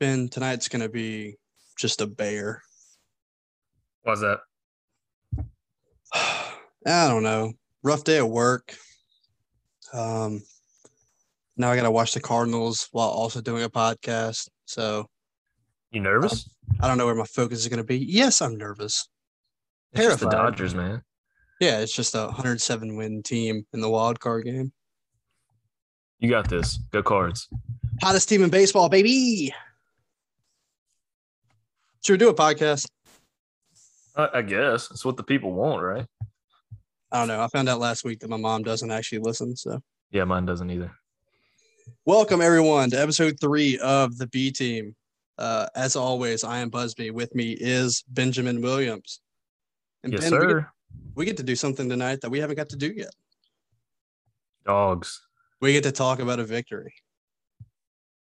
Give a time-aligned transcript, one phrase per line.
[0.00, 1.36] Ben, tonight's gonna be
[1.78, 2.62] just a bear.
[4.02, 4.40] Why's that?
[6.14, 7.52] I don't know.
[7.82, 8.74] Rough day at work.
[9.92, 10.42] Um,
[11.58, 14.48] now I gotta watch the Cardinals while also doing a podcast.
[14.64, 15.06] So
[15.92, 16.48] You nervous?
[16.80, 17.98] I don't know where my focus is gonna be.
[17.98, 19.06] Yes, I'm nervous.
[19.92, 20.30] It's the.
[20.30, 21.02] Dodgers, man.
[21.60, 24.72] Yeah, it's just a 107 win team in the wild card game.
[26.20, 26.78] You got this.
[26.90, 27.48] Go Cards.
[28.00, 29.52] Hottest team in baseball, baby.
[32.02, 32.86] Should we do a podcast?
[34.16, 36.06] I, I guess it's what the people want, right?
[37.12, 37.42] I don't know.
[37.42, 39.54] I found out last week that my mom doesn't actually listen.
[39.54, 40.92] So, Yeah, mine doesn't either.
[42.06, 44.96] welcome everyone to episode three of the B Team.
[45.36, 47.10] Uh, as always, I am Busby.
[47.10, 49.20] With me is Benjamin Williams.
[50.02, 50.68] And Yes, Ben, we get, sir.
[51.16, 53.14] we get to do something tonight that we haven't got to do yet.
[54.64, 55.20] Dogs.
[55.60, 56.94] We get to talk about a victory.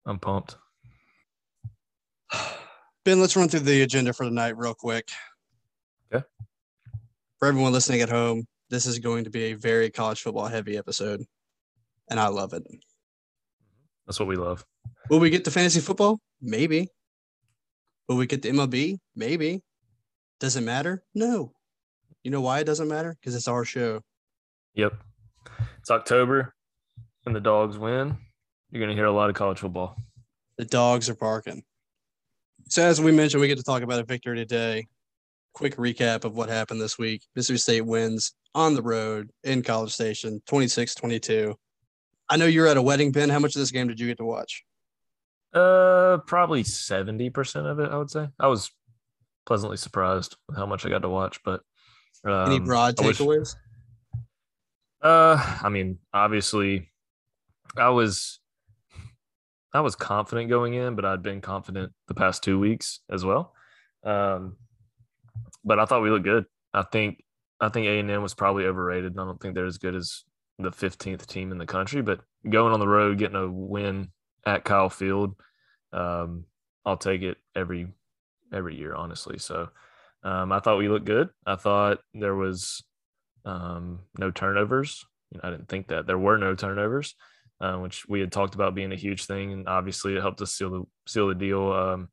[0.06, 0.56] I'm pumped.
[3.04, 5.08] Ben, let's run through the agenda for tonight real quick.
[6.12, 6.24] Okay.
[7.38, 10.76] For everyone listening at home, this is going to be a very college football heavy
[10.76, 11.24] episode,
[12.10, 12.62] and I love it.
[14.06, 14.66] That's what we love.
[15.08, 16.20] Will we get to fantasy football?
[16.42, 16.88] Maybe.
[18.06, 18.98] Will we get to MLB?
[19.16, 19.62] Maybe.
[20.38, 21.02] Does it matter?
[21.14, 21.52] No.
[22.22, 23.16] You know why it doesn't matter?
[23.18, 24.02] Because it's our show.
[24.74, 24.92] Yep.
[25.78, 26.54] It's October
[27.24, 28.18] and the dogs win.
[28.70, 29.96] You're gonna hear a lot of college football.
[30.58, 31.62] The dogs are barking.
[32.70, 34.86] So, as we mentioned, we get to talk about a victory today.
[35.54, 39.92] Quick recap of what happened this week Mississippi State wins on the road in College
[39.92, 41.56] Station 26 22.
[42.28, 43.28] I know you're at a wedding, Ben.
[43.28, 44.64] How much of this game did you get to watch?
[45.52, 47.90] Uh, probably seventy percent of it.
[47.90, 48.28] I would say.
[48.38, 48.70] I was
[49.46, 51.62] pleasantly surprised with how much I got to watch, but
[52.24, 53.56] um, Any broad takeaways?
[55.02, 56.90] Uh, I mean, obviously,
[57.76, 58.39] I was,
[59.72, 63.54] I was confident going in, but I'd been confident the past two weeks as well.
[64.04, 64.56] Um,
[65.64, 66.46] but I thought we looked good.
[66.74, 67.22] I think,
[67.60, 69.12] I think A and M was probably overrated.
[69.18, 70.24] I don't think they're as good as
[70.58, 72.02] the 15th team in the country.
[72.02, 74.10] But going on the road, getting a win
[74.46, 75.36] at Kyle Field,
[75.92, 76.44] um,
[76.84, 77.88] I'll take it every
[78.52, 79.38] every year, honestly.
[79.38, 79.68] So,
[80.22, 81.28] um, I thought we looked good.
[81.46, 82.82] I thought there was
[83.44, 85.04] um, no turnovers.
[85.30, 87.14] You know, I didn't think that there were no turnovers,
[87.60, 90.52] uh, which we had talked about being a huge thing, and obviously it helped us
[90.52, 91.72] seal the seal the deal.
[91.72, 92.08] Um,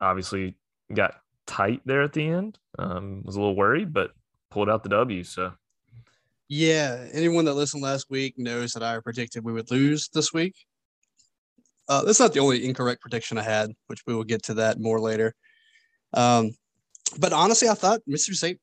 [0.00, 0.56] obviously,
[0.92, 1.14] got
[1.46, 2.58] tight there at the end.
[2.78, 4.12] Um, was a little worried, but
[4.50, 5.24] pulled out the W.
[5.24, 5.52] So
[6.48, 10.54] Yeah, anyone that listened last week knows that I predicted we would lose this week.
[11.88, 14.78] Uh, that's not the only incorrect prediction I had, which we will get to that
[14.78, 15.34] more later.
[16.12, 16.50] Um,
[17.18, 18.58] but honestly, I thought Mississippi State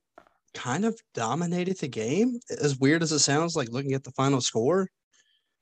[0.54, 2.40] kind of dominated the game.
[2.62, 4.90] As weird as it sounds, like looking at the final score,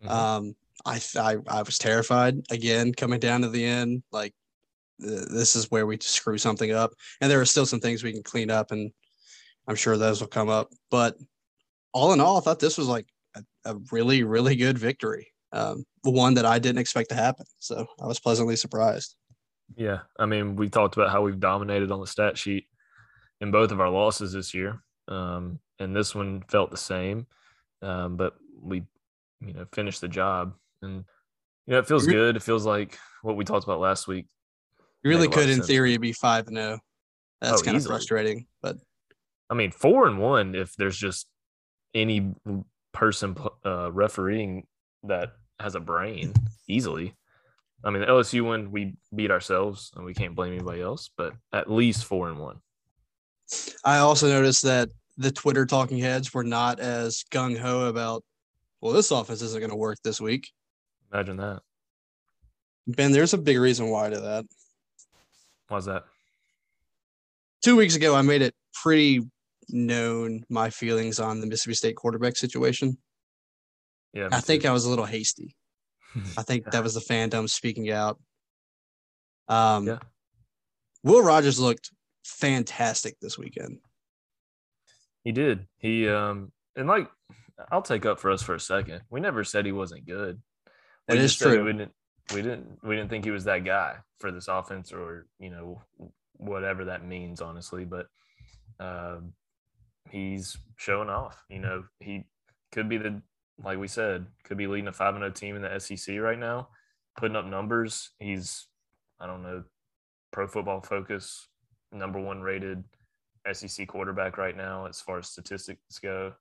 [0.04, 0.10] Mhm.
[0.12, 0.56] um,
[0.86, 4.04] I, I I was terrified again coming down to the end.
[4.12, 4.34] Like
[5.02, 6.92] th- this is where we screw something up,
[7.22, 8.92] and there are still some things we can clean up, and
[9.68, 10.70] I'm sure those will come up.
[10.92, 11.16] But
[11.94, 15.86] all in all, I thought this was like a, a really really good victory, um,
[16.04, 17.46] the one that I didn't expect to happen.
[17.60, 19.16] So I was pleasantly surprised.
[19.76, 22.68] yeah, I mean, we talked about how we've dominated on the stat sheet
[23.42, 27.26] in both of our losses this year, um, and this one felt the same,
[27.82, 28.84] um, but we,
[29.46, 31.04] you know, finish the job, and
[31.66, 32.36] you know, it feels good.
[32.36, 34.28] It feels like what we talked about last week.
[35.04, 35.68] You really Make a lot could, in sense.
[35.68, 36.80] theory, be five and zero.
[37.42, 38.78] That's Oh, kind of frustrating, but
[39.50, 40.56] I mean, four and one.
[40.56, 41.28] If there's just
[41.94, 42.34] any
[42.94, 44.66] person uh, refereeing
[45.04, 46.34] that has a brain,
[46.68, 47.16] easily.
[47.84, 51.10] I mean, the LSU one we beat ourselves, and we can't blame anybody else.
[51.18, 52.60] But at least four and one.
[53.84, 58.24] I also noticed that the Twitter talking heads were not as gung ho about,
[58.84, 60.52] well, this offense isn't going to work this week.
[61.14, 61.62] Imagine that.
[62.86, 64.46] Ben, there's a big reason why to that.
[65.70, 66.04] Why's that?
[67.64, 69.22] Two weeks ago, I made it pretty
[69.70, 72.98] known my feelings on the Mississippi State quarterback situation.
[74.12, 75.56] Yeah, I think I was a little hasty.
[76.38, 78.20] I think that was the fandom speaking out.
[79.48, 80.00] Um, Yeah.
[81.06, 81.90] Will Rogers looked
[82.26, 83.80] fantastic this weekend.
[85.24, 85.68] he did.
[85.78, 87.10] He um and like
[87.72, 89.02] I'll take up for us for a second.
[89.10, 90.42] We never said he wasn't good.
[91.08, 91.64] That we is true.
[91.64, 91.92] We didn't.
[92.34, 92.78] We didn't.
[92.84, 95.82] We didn't think he was that guy for this offense, or you know,
[96.34, 97.86] whatever that means, honestly.
[97.86, 98.08] But
[98.80, 99.34] um,
[100.10, 101.44] he's showing off.
[101.50, 102.26] You know, he
[102.72, 103.22] could be the
[103.64, 106.40] like we said, could be leading a five and zero team in the SEC right
[106.40, 106.70] now,
[107.18, 108.12] putting up numbers.
[108.20, 108.68] He's
[109.20, 109.64] I don't know,
[110.32, 111.48] Pro Football Focus
[111.92, 112.84] number one rated
[113.52, 116.34] SEC quarterback right now as far as statistics go.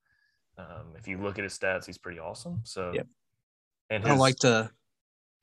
[0.58, 2.60] Um, if you look at his stats, he's pretty awesome.
[2.64, 3.06] So, Yep.
[3.90, 4.70] and I don't like to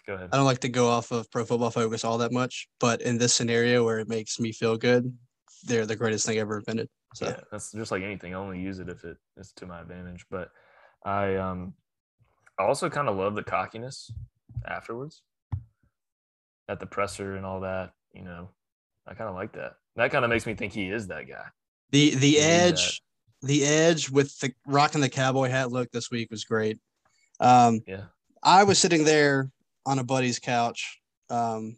[0.05, 0.29] Go ahead.
[0.31, 3.17] I don't like to go off of Pro Football Focus all that much, but in
[3.17, 5.15] this scenario where it makes me feel good,
[5.65, 6.89] they're the greatest thing ever invented.
[7.13, 8.33] So Yeah, that's just like anything.
[8.33, 10.25] I only use it if it is to my advantage.
[10.31, 10.49] But
[11.03, 11.73] I um
[12.57, 14.11] I also kind of love the cockiness
[14.65, 15.21] afterwards
[16.67, 17.93] at the presser and all that.
[18.13, 18.49] You know,
[19.07, 19.73] I kind of like that.
[19.95, 21.45] That kind of makes me think he is that guy.
[21.91, 23.01] the the edge,
[23.41, 26.79] the edge with the rocking the cowboy hat look this week was great.
[27.39, 28.05] Um, Yeah.
[28.43, 29.51] I was sitting there
[29.85, 31.77] on a buddy's couch, um,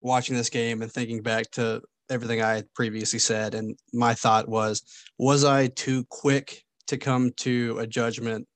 [0.00, 3.54] watching this game and thinking back to everything I had previously said.
[3.54, 4.82] And my thought was,
[5.18, 8.46] was I too quick to come to a judgment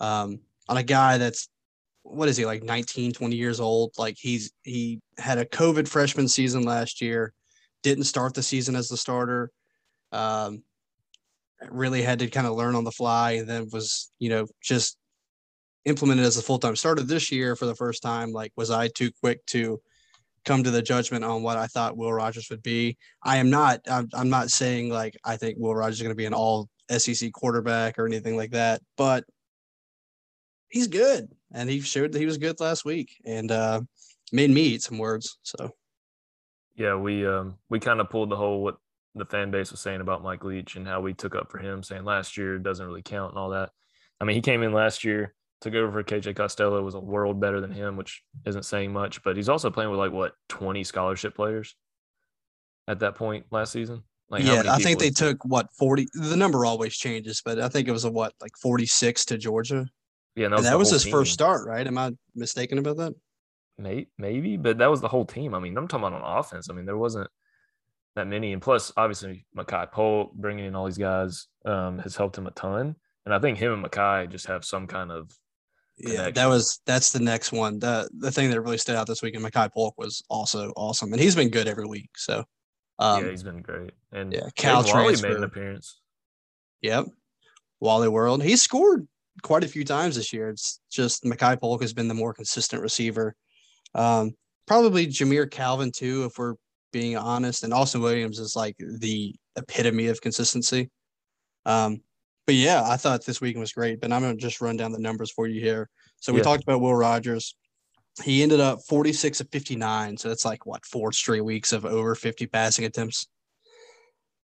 [0.00, 1.48] um, on a guy that's,
[2.02, 3.92] what is he, like 19, 20 years old?
[3.98, 7.32] Like he's, he had a COVID freshman season last year,
[7.82, 9.50] didn't start the season as the starter.
[10.10, 10.62] Um,
[11.68, 14.96] really had to kind of learn on the fly and then was, you know, just
[15.84, 18.32] implemented as a full time starter this year for the first time.
[18.32, 19.80] Like, was I too quick to
[20.44, 22.96] come to the judgment on what I thought Will Rogers would be?
[23.22, 23.80] I am not.
[23.90, 26.68] I'm, I'm not saying like I think Will Rogers is going to be an all
[26.90, 29.24] SEC quarterback or anything like that, but
[30.68, 33.80] he's good, and he showed that he was good last week, and uh,
[34.32, 35.38] made me eat some words.
[35.42, 35.70] So
[36.76, 38.76] Yeah, we um we kind of pulled the whole what
[39.18, 41.82] the fan base was saying about Mike Leach and how we took up for him,
[41.82, 43.70] saying last year doesn't really count and all that.
[44.20, 47.40] I mean, he came in last year, took over for KJ Costello, was a world
[47.40, 50.84] better than him, which isn't saying much, but he's also playing with like what twenty
[50.84, 51.76] scholarship players
[52.86, 54.02] at that point last season.
[54.30, 56.06] Like yeah, I think they took what forty.
[56.12, 59.38] The number always changes, but I think it was a what like forty six to
[59.38, 59.86] Georgia,
[60.36, 61.86] yeah, and and that was his first start, right?
[61.86, 63.14] Am I mistaken about that?
[63.78, 65.54] May, maybe, but that was the whole team.
[65.54, 66.68] I mean, I'm talking about on offense.
[66.68, 67.28] I mean, there wasn't
[68.16, 72.36] that many, and plus, obviously, Makai Polk bringing in all these guys um, has helped
[72.36, 72.96] him a ton.
[73.24, 75.30] And I think him and Makai just have some kind of
[75.98, 77.78] Yeah, that was that's the next one.
[77.78, 81.12] The the thing that really stood out this week in Makai Polk was also awesome,
[81.12, 82.10] and he's been good every week.
[82.16, 82.44] So,
[82.98, 83.92] um, yeah, he's been great.
[84.12, 86.00] And yeah, Cal Wally made an appearance.
[86.82, 87.06] Yep.
[87.80, 88.42] Wally World.
[88.42, 89.06] He's scored
[89.42, 90.48] quite a few times this year.
[90.48, 93.34] It's just Makai Polk has been the more consistent receiver.
[93.94, 94.32] Um,
[94.66, 96.54] probably Jamire Calvin too, if we're
[96.92, 97.64] being honest.
[97.64, 100.90] And Austin Williams is like the epitome of consistency.
[101.66, 102.00] Um,
[102.46, 104.00] but yeah, I thought this weekend was great.
[104.00, 105.88] But I'm gonna just run down the numbers for you here.
[106.20, 106.44] So we Yeah.
[106.44, 107.56] talked about Will Rogers.
[108.24, 110.16] He ended up 46 of 59.
[110.16, 113.28] So that's like what four straight weeks of over 50 passing attempts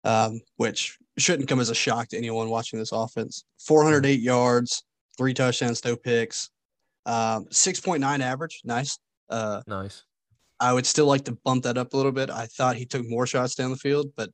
[0.04, 3.44] um, which shouldn't come as a shock to anyone watching this offense.
[3.66, 4.84] 408 yards,
[5.16, 6.50] three touchdowns, no picks,
[7.06, 8.60] um, 6.9 average.
[8.64, 8.98] Nice.
[9.28, 10.04] Uh, Nice.
[10.60, 12.30] I would still like to bump that up a little bit.
[12.30, 14.30] I thought he took more shots down the field, but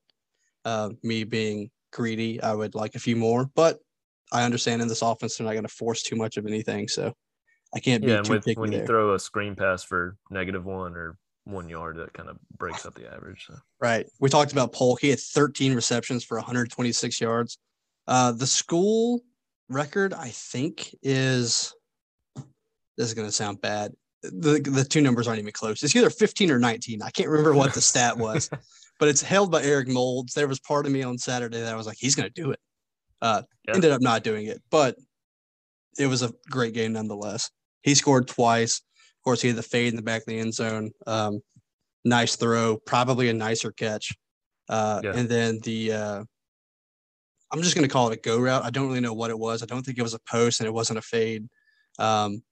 [0.65, 3.51] uh, me being greedy, I would like a few more.
[3.55, 3.79] But
[4.33, 6.89] I understand in this offense, they're not going to force too much of anything.
[6.89, 7.13] So
[7.75, 8.87] I can't be Yeah, too with, picky when you there.
[8.87, 12.95] throw a screen pass for negative one or one yard, that kind of breaks up
[12.95, 13.45] the average.
[13.47, 13.57] So.
[13.81, 14.07] Right.
[14.19, 15.01] We talked about Polk.
[15.01, 17.59] He had 13 receptions for 126 yards.
[18.09, 19.21] Uh, the school
[19.69, 21.75] record, I think, is
[22.97, 23.93] this is going to sound bad.
[24.33, 25.83] The, the two numbers aren't even close.
[25.83, 27.03] It's either 15 or 19.
[27.03, 28.49] I can't remember what the stat was,
[28.99, 30.35] but it's held by Eric Moulds.
[30.35, 32.51] There was part of me on Saturday that I was like, he's going to do
[32.51, 32.61] it.
[33.21, 33.43] Uh.
[33.75, 34.97] Ended up not doing it, but
[35.99, 37.51] it was a great game nonetheless.
[37.83, 38.79] He scored twice.
[38.79, 40.91] Of course, he had the fade in the back of the end zone.
[41.07, 41.41] Um,
[42.05, 44.13] nice throw, probably a nicer catch.
[44.69, 45.13] Uh, Yeah.
[45.15, 46.25] And then the, uh,
[47.51, 48.65] I'm just going to call it a go route.
[48.65, 49.63] I don't really know what it was.
[49.63, 51.49] I don't think it was a post and it wasn't a fade
[51.99, 52.43] um,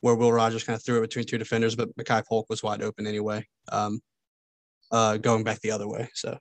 [0.00, 2.82] where Will Rogers kind of threw it between two defenders, but Makai Polk was wide
[2.82, 4.00] open anyway, um,
[4.90, 6.08] uh, going back the other way.
[6.14, 6.38] So,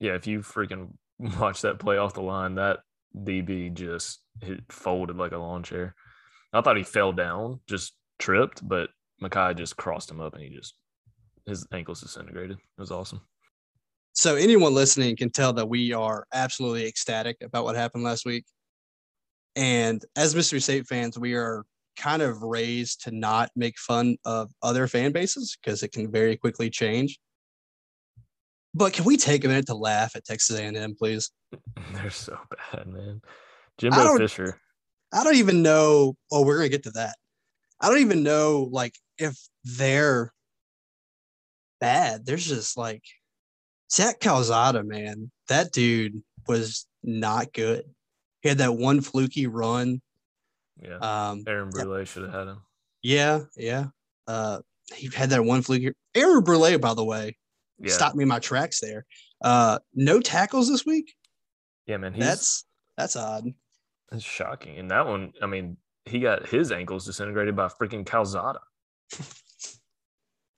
[0.00, 2.80] Yeah, if you freaking watch that play off the line, that
[3.16, 5.94] DB just hit, folded like a lawn chair.
[6.52, 8.90] I thought he fell down, just tripped, but
[9.22, 10.74] Makai just crossed him up and he just
[11.46, 12.56] his ankles disintegrated.
[12.56, 13.20] It was awesome.
[14.12, 18.44] so anyone listening can tell that we are absolutely ecstatic about what happened last week.
[19.56, 21.64] And as Mississippi State fans, we are
[22.00, 26.36] kind of raised to not make fun of other fan bases because it can very
[26.36, 27.18] quickly change.
[28.74, 31.30] But can we take a minute to laugh at Texas A&M, please?
[31.92, 32.38] They're so
[32.72, 33.20] bad, man.
[33.24, 33.28] I
[33.78, 34.58] Jimbo don't- Fisher.
[35.12, 36.14] I don't even know.
[36.30, 37.16] Oh, we're gonna get to that.
[37.80, 40.32] I don't even know like if they're
[41.80, 42.24] bad.
[42.26, 43.02] There's just like
[43.90, 45.32] Zach Calzada, man.
[45.48, 47.84] That dude was not good.
[48.42, 50.00] He had that one fluky run.
[50.82, 50.96] Yeah.
[50.98, 52.62] Um, Aaron Brule should have had him.
[53.02, 53.86] yeah, yeah.
[54.26, 54.60] Uh,
[54.94, 55.92] he had that one fluky.
[56.14, 57.36] Aaron Brule, by the way,
[57.78, 57.92] Yeah.
[57.92, 59.04] stopped me in my tracks there.
[59.42, 61.14] Uh, no tackles this week.
[61.86, 62.12] Yeah, man.
[62.14, 62.64] He's That's
[62.96, 63.44] that's odd.
[64.12, 64.78] It's shocking.
[64.78, 68.60] And that one, I mean, he got his ankles disintegrated by freaking Calzada.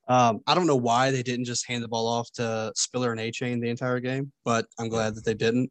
[0.08, 3.20] Um, I don't know why they didn't just hand the ball off to Spiller and
[3.20, 5.70] Achane the entire game, but I'm glad that they didn't.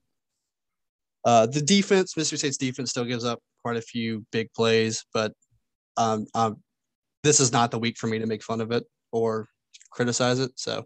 [1.25, 5.33] Uh, the defense, Mississippi State's defense still gives up quite a few big plays, but
[5.97, 6.57] um, um,
[7.23, 9.47] this is not the week for me to make fun of it or
[9.91, 10.51] criticize it.
[10.55, 10.85] So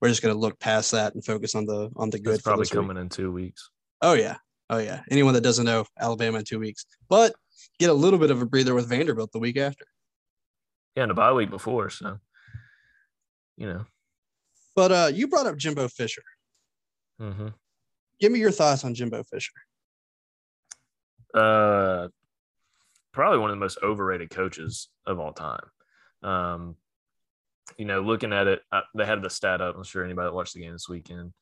[0.00, 2.34] we're just going to look past that and focus on the on the good.
[2.34, 3.02] It's probably coming week.
[3.02, 3.70] in two weeks.
[4.02, 4.36] Oh yeah,
[4.68, 5.02] oh yeah.
[5.10, 7.34] Anyone that doesn't know Alabama in two weeks, but
[7.78, 9.84] get a little bit of a breather with Vanderbilt the week after.
[10.96, 12.18] Yeah, and a bye week before, so
[13.56, 13.84] you know.
[14.76, 16.22] But uh, you brought up Jimbo Fisher.
[17.20, 17.48] Mm-hmm.
[18.20, 19.52] Give me your thoughts on Jimbo Fisher.
[21.34, 22.08] Uh,
[23.12, 25.64] probably one of the most overrated coaches of all time.
[26.22, 26.76] Um,
[27.76, 29.76] you know, looking at it, I, they had the stat up.
[29.76, 31.32] I'm sure anybody that watched the game this weekend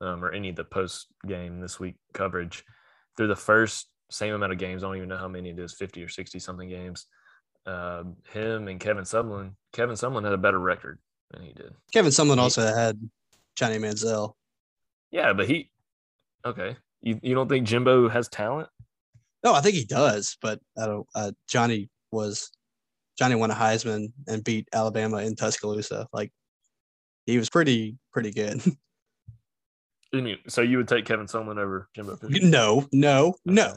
[0.00, 2.64] um, or any of the post game this week coverage
[3.16, 4.82] through the first same amount of games.
[4.82, 7.06] I don't even know how many it is 50 or 60 something games.
[7.66, 10.98] Uh, him and Kevin Sumlin, Kevin Sumlin had a better record
[11.30, 11.74] than he did.
[11.92, 12.98] Kevin Sumlin also had
[13.56, 14.34] Johnny Manziel.
[15.10, 15.70] Yeah, but he,
[16.44, 16.76] okay.
[17.02, 18.68] You, you don't think Jimbo has talent?
[19.44, 21.06] No, I think he does, but I don't.
[21.14, 22.50] Uh, Johnny was
[23.18, 26.08] Johnny won a Heisman and beat Alabama in Tuscaloosa.
[26.12, 26.32] Like
[27.26, 28.60] he was pretty pretty good.
[30.12, 32.46] You mean so you would take Kevin Sumlin over Jimbo Fisher?
[32.46, 33.74] No, no, no,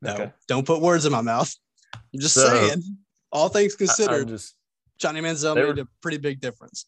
[0.00, 0.14] no.
[0.14, 0.32] Okay.
[0.48, 1.54] Don't put words in my mouth.
[1.94, 2.82] I'm just so, saying.
[3.30, 4.54] All things considered, just,
[4.98, 6.86] Johnny Manziel made were, a pretty big difference.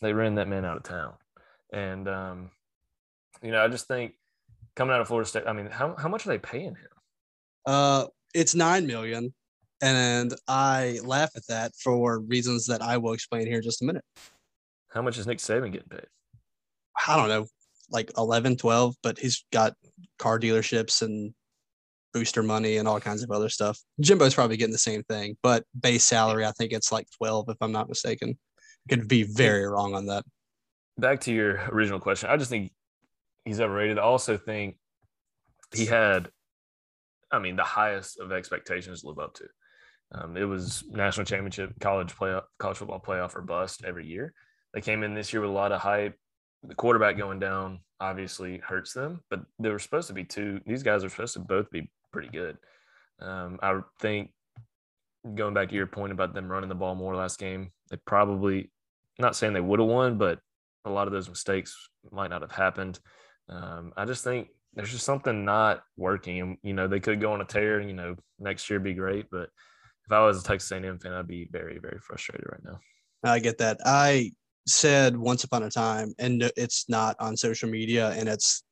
[0.00, 1.14] They ran that man out of town,
[1.72, 2.50] and um,
[3.42, 4.14] you know, I just think
[4.76, 5.44] coming out of Florida State.
[5.46, 6.95] I mean, how how much are they paying him?
[7.66, 9.34] Uh, it's nine million,
[9.82, 13.84] and I laugh at that for reasons that I will explain here in just a
[13.84, 14.04] minute.
[14.88, 16.06] How much is Nick Saban getting paid?
[17.06, 17.46] I don't know,
[17.90, 19.74] like 11, 12, but he's got
[20.18, 21.34] car dealerships and
[22.12, 23.78] booster money and all kinds of other stuff.
[24.00, 27.56] Jimbo's probably getting the same thing, but base salary, I think it's like 12, if
[27.60, 28.38] I'm not mistaken.
[28.88, 30.24] Could be very wrong on that.
[30.96, 32.30] Back to your original question.
[32.30, 32.72] I just think
[33.44, 33.98] he's overrated.
[33.98, 34.76] I also think
[35.74, 36.30] he had
[37.30, 39.44] I mean, the highest of expectations live up to.
[40.12, 44.32] Um, it was national championship, college playoff, college football playoff or bust every year.
[44.72, 46.14] They came in this year with a lot of hype.
[46.62, 50.60] The quarterback going down obviously hurts them, but they were supposed to be two.
[50.66, 52.56] These guys are supposed to both be pretty good.
[53.20, 54.30] Um, I think
[55.34, 58.70] going back to your point about them running the ball more last game, they probably
[59.18, 60.40] not saying they would have won, but
[60.84, 63.00] a lot of those mistakes might not have happened.
[63.48, 66.40] Um, I just think there's just something not working.
[66.40, 68.94] And, you know, they could go on a tear, and, you know, next year be
[68.94, 69.26] great.
[69.30, 69.48] But
[70.04, 72.78] if I was a Texas A&M fan, I'd be very, very frustrated right now.
[73.24, 73.78] I get that.
[73.84, 74.30] I
[74.68, 78.62] said once upon a time, and it's not on social media and it's,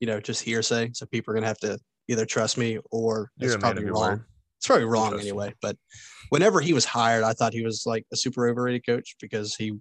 [0.00, 0.90] you know, just hearsay.
[0.94, 4.10] So people are going to have to either trust me or You're it's probably wrong.
[4.10, 4.24] Word.
[4.58, 5.48] It's probably wrong anyway.
[5.48, 5.54] You.
[5.60, 5.76] But
[6.30, 9.78] whenever he was hired, I thought he was like a super overrated coach because he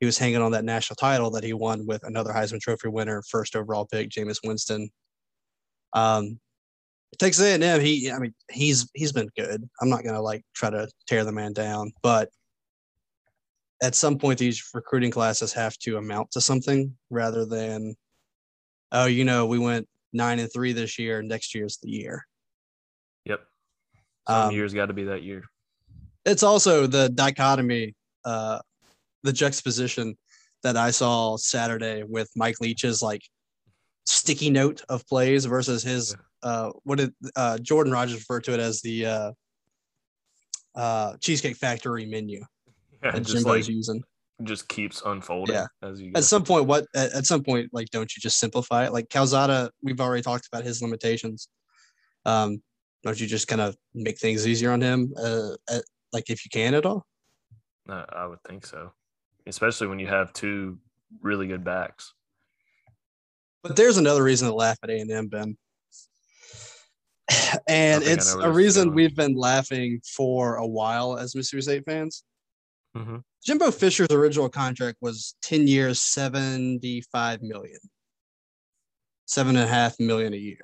[0.00, 3.22] he was hanging on that national title that he won with another Heisman Trophy winner,
[3.22, 4.90] first overall pick, Jameis Winston.
[5.92, 6.38] Um,
[7.18, 9.68] Texas A&M, he, I mean, he's he's been good.
[9.80, 12.28] I'm not gonna like try to tear the man down, but
[13.82, 17.94] at some point, these recruiting classes have to amount to something rather than,
[18.92, 21.22] oh, you know, we went nine and three this year.
[21.22, 22.26] Next year's the year.
[23.26, 23.40] Yep.
[24.28, 25.44] Some um, years got to be that year.
[26.24, 28.60] It's also the dichotomy uh,
[29.24, 30.16] the juxtaposition
[30.62, 33.22] that I saw Saturday with Mike Leach's like
[34.06, 38.60] sticky note of plays versus his uh what did uh Jordan Rodgers refer to it
[38.60, 39.32] as the uh
[40.74, 42.44] uh Cheesecake Factory menu
[43.02, 44.02] yeah, that Jimbo's like, using.
[44.42, 45.66] Just keeps unfolding yeah.
[45.80, 46.18] as you go.
[46.18, 48.92] At some point, what at, at some point, like don't you just simplify it?
[48.92, 51.48] Like Calzada, we've already talked about his limitations.
[52.26, 52.60] Um,
[53.04, 55.14] don't you just kind of make things easier on him?
[55.16, 57.06] Uh, at, like if you can at all?
[57.88, 58.92] Uh, I would think so
[59.46, 60.78] especially when you have two
[61.20, 62.12] really good backs.
[63.62, 65.56] But there's another reason to laugh at A and M, Ben,
[67.68, 72.24] and it's a reason we've been laughing for a while as Mississippi State fans.
[72.96, 73.16] Mm-hmm.
[73.44, 77.78] Jimbo Fisher's original contract was 10 years, 75 million,
[79.26, 80.60] seven and a half million a year.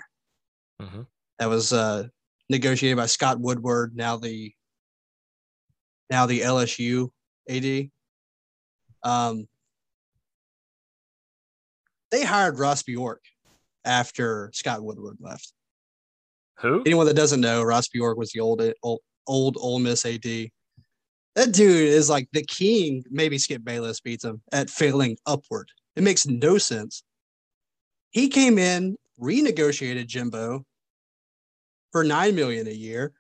[0.81, 1.03] Mm-hmm.
[1.39, 2.07] That was uh,
[2.49, 4.53] negotiated by Scott Woodward, now the
[6.11, 7.11] now the LSU
[7.49, 7.91] AD.
[9.03, 9.47] Um,
[12.11, 13.23] they hired Ross Bjork
[13.85, 15.53] after Scott Woodward left.
[16.59, 16.83] Who?
[16.85, 20.25] Anyone that doesn't know, Ross Bjork was the old old old Ole Miss AD.
[21.37, 23.05] That dude is like the king.
[23.11, 25.71] Maybe Skip Bayless beats him at failing upward.
[25.97, 27.03] It makes no sense.
[28.11, 30.65] He came in, renegotiated Jimbo
[31.93, 33.13] for nine million a year.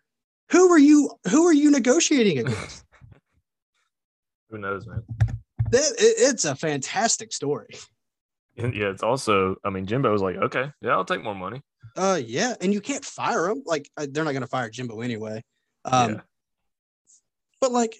[0.50, 1.12] Who were you?
[1.30, 2.84] Who are you negotiating against?
[4.50, 5.04] Who knows, man?
[5.70, 7.68] That it, it's a fantastic story.
[8.56, 9.56] Yeah, it's also.
[9.64, 11.62] I mean, Jimbo was like, okay, yeah, I'll take more money.
[11.96, 13.62] Uh, yeah, and you can't fire him.
[13.64, 15.42] Like uh, they're not going to fire Jimbo anyway.
[15.84, 16.20] Um, Yeah.
[17.60, 17.96] but like,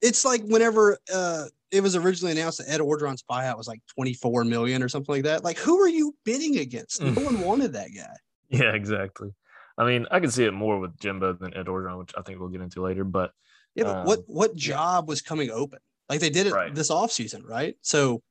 [0.00, 4.12] it's like whenever uh it was originally announced that Ed Orgeron's buyout was like twenty
[4.12, 5.42] four million or something like that.
[5.44, 7.00] Like, who are you bidding against?
[7.00, 7.24] No Mm.
[7.24, 8.14] one wanted that guy.
[8.50, 9.30] Yeah, exactly.
[9.78, 12.38] I mean, I can see it more with Jimbo than Ed Orgeron, which I think
[12.40, 13.04] we'll get into later.
[13.04, 13.32] But
[13.74, 14.74] Yeah, but what Um, what yeah.
[14.74, 15.78] job was coming open?
[16.12, 16.74] Like they did it Right.
[16.74, 17.74] this offseason, right?
[17.80, 18.22] So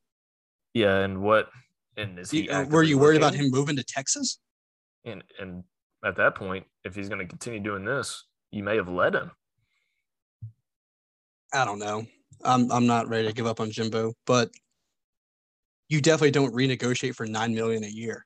[0.72, 1.50] yeah, and what
[1.96, 4.38] and is he you- uh, were you worried about him moving to Texas?
[5.04, 5.64] And and
[6.04, 9.32] at that point, if he's going to continue doing this, you may have led him.
[11.52, 12.06] I don't know.
[12.44, 14.52] I'm I'm not ready to give up on Jimbo, but
[15.88, 18.24] you definitely don't renegotiate for nine million a year.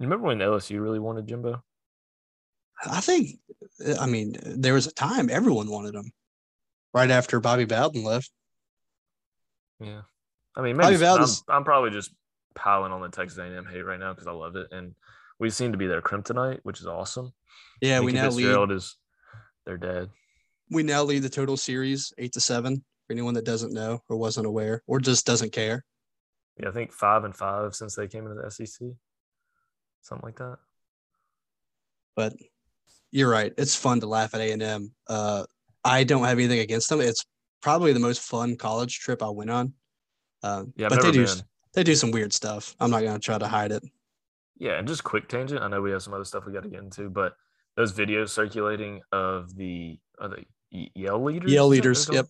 [0.00, 1.62] You remember when LSU really wanted Jimbo?
[2.84, 3.38] I think,
[4.00, 6.10] I mean, there was a time everyone wanted him.
[6.94, 8.30] Right after Bobby Bowden left,
[9.80, 10.02] Yeah,
[10.56, 12.12] I mean, Bobby maybe I'm, I'm probably just
[12.54, 14.94] piling on the Texas A&M hate right now because I love it, and
[15.40, 17.32] we seem to be their kryptonite, which is awesome.
[17.80, 18.44] yeah, we now lead.
[18.44, 18.96] Fitzgerald is
[19.66, 20.08] their dad.
[20.70, 22.84] We now lead the total series eight to seven.
[23.06, 25.84] For anyone that doesn't know or wasn't aware or just doesn't care,
[26.58, 28.88] Yeah, I think five and five since they came into the SEC,
[30.00, 30.56] something like that.
[32.16, 32.32] but
[33.10, 33.52] you're right.
[33.58, 34.92] It's fun to laugh at A and M.
[35.06, 35.44] Uh,
[35.84, 37.00] I don't have anything against them.
[37.00, 37.24] It's
[37.62, 39.74] probably the most fun college trip I went on.
[40.42, 41.34] Um, Yeah, I've but they do been.
[41.74, 42.74] they do some weird stuff.
[42.80, 43.82] I'm not gonna try to hide it.
[44.56, 45.62] Yeah, and just quick tangent.
[45.62, 47.34] I know we have some other stuff we got to get into, but
[47.76, 51.50] those videos circulating of the are they Ye- Yell leaders?
[51.52, 52.26] Yell Is that what leaders, yep.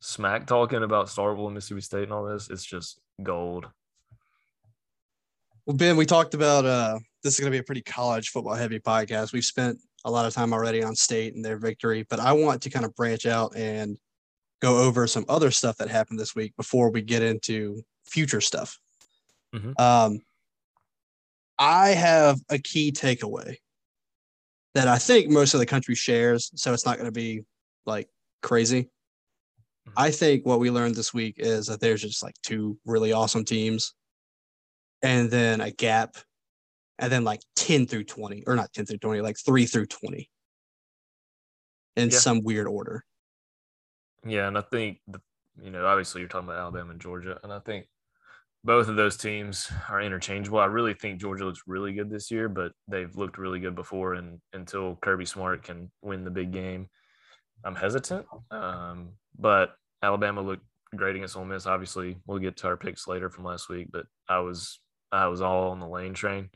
[0.00, 2.50] Smack talking about Starkville and Mississippi State and all this.
[2.50, 3.66] It's just gold.
[5.64, 8.54] Well, Ben, we talked about uh, this is going to be a pretty college football
[8.54, 9.32] heavy podcast.
[9.32, 12.62] We've spent a lot of time already on state and their victory, but I want
[12.62, 13.98] to kind of branch out and
[14.62, 18.78] go over some other stuff that happened this week before we get into future stuff.
[19.52, 19.78] Mhm.
[19.80, 20.20] Um,
[21.58, 23.56] I have a key takeaway
[24.74, 27.44] that I think most of the country shares, so it's not going to be
[27.86, 28.08] like
[28.40, 28.84] crazy.
[29.88, 29.92] Mhm.
[29.96, 33.44] I think what we learned this week is that there's just like two really awesome
[33.44, 33.94] teams
[35.02, 36.16] and then a gap
[36.98, 40.30] and then like 10 through 20 or not 10 through 20 like 3 through 20
[41.96, 42.18] in Yeah.
[42.18, 43.04] some weird order
[44.24, 45.20] Yeah, and I think the,
[45.62, 47.86] you know obviously you're talking about Alabama and Georgia, and I think
[48.64, 50.58] both of those teams are interchangeable.
[50.58, 54.14] I really think Georgia looks really good this year, but they've looked really good before,
[54.14, 56.88] and until Kirby Smart can win the big game,
[57.64, 58.26] I'm hesitant.
[58.50, 60.64] Um, but Alabama looked
[60.96, 61.66] great against Ole Miss.
[61.66, 64.80] Obviously, we'll get to our picks later from last week, but I was
[65.12, 66.50] I was all on the lane train.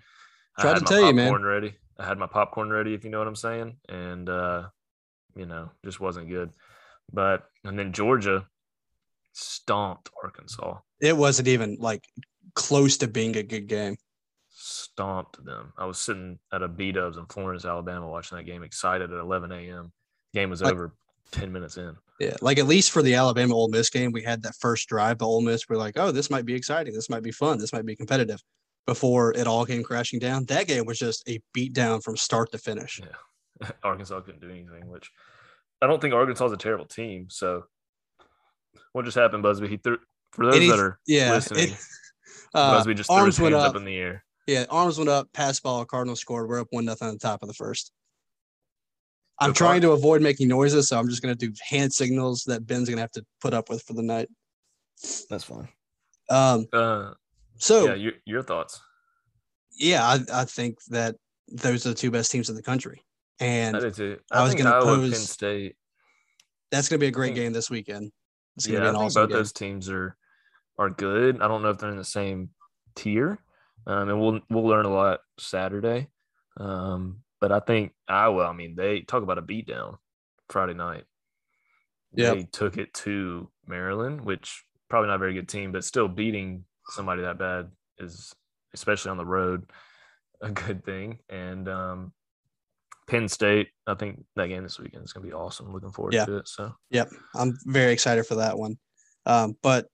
[0.60, 1.26] I Tried had to my tell you, man.
[1.32, 1.74] popcorn ready.
[1.98, 4.68] I had my popcorn ready, if you know what I'm saying, and uh,
[5.36, 6.50] you know, just wasn't good.
[7.12, 8.46] But and then Georgia
[9.32, 12.04] stomped Arkansas, it wasn't even like
[12.54, 13.96] close to being a good game
[14.62, 15.72] stomped them.
[15.78, 19.18] I was sitting at a B Dubs in Florence, Alabama, watching that game, excited at
[19.18, 19.92] 11 a.m.
[20.34, 20.94] Game was Like- over
[21.32, 21.94] 10 minutes in.
[22.18, 25.16] yeah like at least for the alabama Ole miss game we had that first drive
[25.18, 27.72] but Ole miss we're like oh this might be exciting this might be fun this
[27.72, 28.42] might be competitive
[28.86, 32.50] before it all came crashing down that game was just a beat down from start
[32.52, 33.70] to finish Yeah.
[33.84, 35.10] Arkansas couldn't do anything, which
[35.82, 37.26] I don't think Arkansas is a terrible team.
[37.30, 37.64] So
[38.92, 39.68] what just happened, Busby?
[39.68, 39.98] He threw
[40.32, 41.70] for those Any- that are yeah listening.
[41.70, 41.78] it,
[42.54, 44.24] uh, Busby just threw his arms went hands up up in the air.
[44.46, 46.48] Yeah, arms went up, pass ball, Cardinals scored.
[46.48, 47.92] We're up one nothing on the top of the first.
[49.38, 52.88] I'm trying to avoid making noises, so I'm just gonna do hand signals that Ben's
[52.88, 54.28] gonna have to put up with for the night.
[55.30, 55.68] That's fine.
[56.28, 57.12] Um, Uh,
[57.60, 58.80] so yeah, yeah, your, your thoughts.
[59.78, 61.16] Yeah, I, I think that
[61.48, 63.04] those are the two best teams in the country,
[63.38, 63.80] and I.
[63.80, 65.76] I I, was gonna pose- Penn State.
[66.70, 68.10] that's gonna be a great game this weekend.
[68.56, 69.38] It's Yeah, be I an think awesome both game.
[69.38, 70.16] those teams are
[70.78, 71.40] are good.
[71.40, 72.50] I don't know if they're in the same
[72.96, 73.38] tier,
[73.86, 76.08] um, and we'll we'll learn a lot Saturday.
[76.58, 78.46] Um, but I think Iowa.
[78.46, 79.98] I mean, they talk about a beatdown
[80.48, 81.04] Friday night.
[82.14, 82.36] Yep.
[82.36, 86.64] They took it to Maryland, which probably not a very good team, but still beating
[86.90, 88.34] somebody that bad is,
[88.74, 89.70] especially on the road,
[90.40, 91.18] a good thing.
[91.28, 92.12] And um,
[93.08, 95.72] Penn State, I think that game this weekend is going to be awesome.
[95.72, 96.24] Looking forward Yeah.
[96.26, 96.48] to it.
[96.48, 98.78] So Yep, I'm very excited for that one.
[99.26, 99.86] Um, but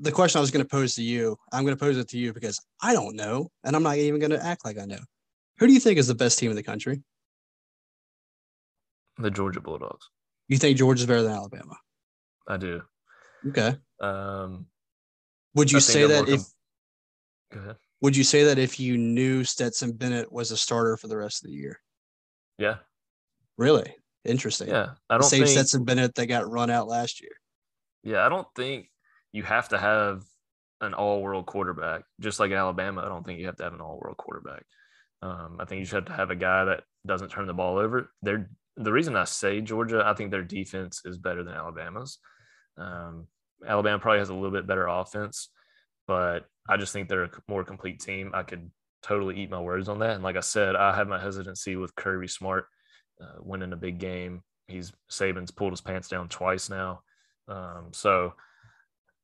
[0.00, 2.18] the question I was going to pose to you, I'm going to pose it to
[2.18, 4.98] you because I don't know, and I'm not even going to act like I know.
[5.58, 7.02] Who do you think is the best team in the country?
[9.18, 10.08] the Georgia Bulldogs,
[10.48, 11.76] You think Georgia's better than Alabama?
[12.48, 12.82] I do.
[13.48, 13.76] Okay.
[14.00, 14.66] Um,
[15.54, 16.40] Would you say that if
[17.52, 17.76] go ahead.
[18.00, 21.44] would you say that if you knew Stetson Bennett was a starter for the rest
[21.44, 21.78] of the year?
[22.58, 22.76] Yeah,
[23.58, 23.94] Really?
[24.24, 24.68] Interesting.
[24.68, 25.50] Yeah, I don't same think.
[25.50, 27.32] Stetson Bennett that got run out last year.
[28.04, 28.88] Yeah, I don't think
[29.32, 30.22] you have to have
[30.80, 32.02] an all-world quarterback.
[32.20, 34.64] Just like Alabama, I don't think you have to have an all-world quarterback.
[35.22, 37.78] Um, I think you just have to have a guy that doesn't turn the ball
[37.78, 38.10] over.
[38.22, 42.18] They're the reason I say Georgia, I think their defense is better than Alabama's.
[42.78, 43.26] Um,
[43.66, 45.48] Alabama probably has a little bit better offense,
[46.06, 48.30] but I just think they're a more complete team.
[48.34, 48.70] I could
[49.02, 50.14] totally eat my words on that.
[50.14, 52.66] And like I said, I have my hesitancy with Kirby Smart
[53.20, 54.42] uh, winning a big game.
[54.68, 57.02] He's Saban's pulled his pants down twice now.
[57.48, 58.34] Um, so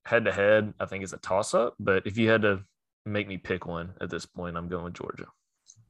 [0.05, 1.75] head to head, I think is a toss up.
[1.79, 2.61] But if you had to
[3.07, 5.27] make me pick one at this point, I'm going with Georgia.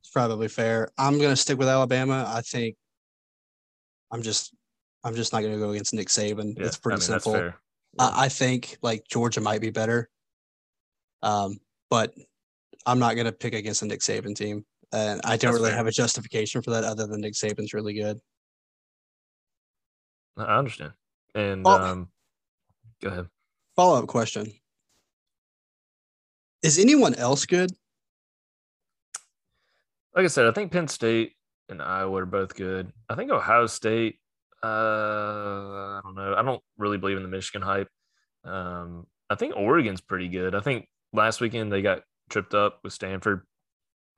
[0.00, 0.88] It's probably fair.
[0.98, 2.24] I'm gonna stick with Alabama.
[2.28, 2.76] I think
[4.10, 4.54] I'm just
[5.04, 6.56] I'm just not gonna go against Nick Saban.
[6.56, 7.52] Yeah, it's pretty I mean, simple.
[7.98, 10.08] I, I think like Georgia might be better.
[11.22, 11.58] Um,
[11.90, 12.14] but
[12.86, 14.64] I'm not gonna pick against a Nick Saban team.
[14.92, 15.76] And I don't That's really fair.
[15.76, 18.18] have a justification for that other than Nick Saban's really good.
[20.36, 20.92] I I understand.
[21.34, 21.70] And Oh.
[21.70, 22.08] um,
[23.02, 23.28] go ahead.
[23.76, 24.50] Follow up question.
[26.62, 27.70] Is anyone else good?
[30.14, 31.34] Like I said, I think Penn State
[31.68, 32.92] and Iowa are both good.
[33.08, 34.18] I think Ohio State.
[34.62, 36.34] Uh, I don't know.
[36.36, 37.88] I don't really believe in the Michigan hype.
[38.44, 40.54] Um, I think Oregon's pretty good.
[40.54, 43.46] I think last weekend they got tripped up with Stanford.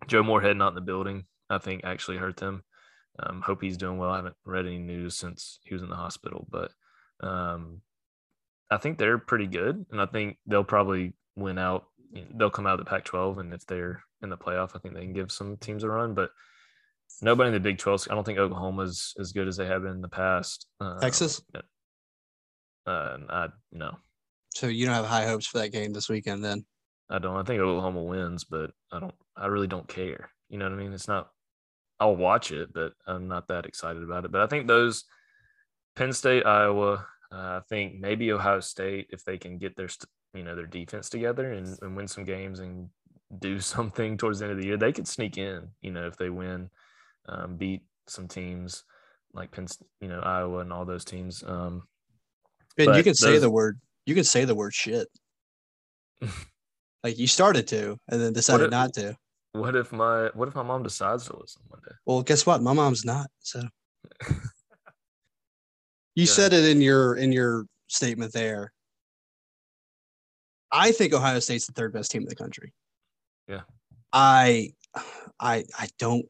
[0.06, 1.24] Joe Moorhead not in the building.
[1.48, 2.62] I think actually hurt them.
[3.18, 4.10] Um, hope he's doing well.
[4.10, 6.72] I haven't read any news since he was in the hospital, but
[7.22, 7.82] um,
[8.70, 11.86] I think they're pretty good, and I think they'll probably win out.
[12.34, 15.02] They'll come out of the Pac-12, and if they're in the playoff, I think they
[15.02, 16.14] can give some teams a run.
[16.14, 16.30] But
[17.22, 18.08] nobody in the Big 12.
[18.10, 20.66] I don't think Oklahoma's as good as they have been in the past.
[20.80, 21.42] Um, Texas?
[22.86, 23.96] Uh, I no,
[24.54, 26.64] So you don't have high hopes for that game this weekend then.
[27.10, 27.36] I don't.
[27.36, 29.14] I think Oklahoma wins, but I don't.
[29.36, 30.30] I really don't care.
[30.48, 30.92] You know what I mean?
[30.92, 31.30] It's not.
[31.98, 34.32] I'll watch it, but I'm not that excited about it.
[34.32, 35.04] But I think those
[35.96, 37.06] Penn State, Iowa.
[37.32, 39.88] Uh, I think maybe Ohio State if they can get their
[40.34, 42.88] you know their defense together and, and win some games and
[43.38, 45.68] do something towards the end of the year, they could sneak in.
[45.82, 46.70] You know if they win,
[47.28, 48.84] um, beat some teams
[49.32, 49.66] like Penn,
[50.00, 51.42] you know Iowa and all those teams.
[51.46, 51.82] Um,
[52.76, 55.08] Ben, you can say the word you can say the word shit.
[57.04, 59.16] like you started to and then decided if- not to.
[59.52, 61.94] what if my what if my mom decides to listen one day?
[62.06, 62.62] Well, guess what?
[62.62, 63.28] My mom's not.
[63.40, 63.62] So
[66.14, 68.72] you Go said it in your in your statement there.
[70.72, 72.72] I think Ohio State's the third best team in the country.
[73.48, 73.62] Yeah.
[74.12, 74.70] I
[75.38, 76.26] I I don't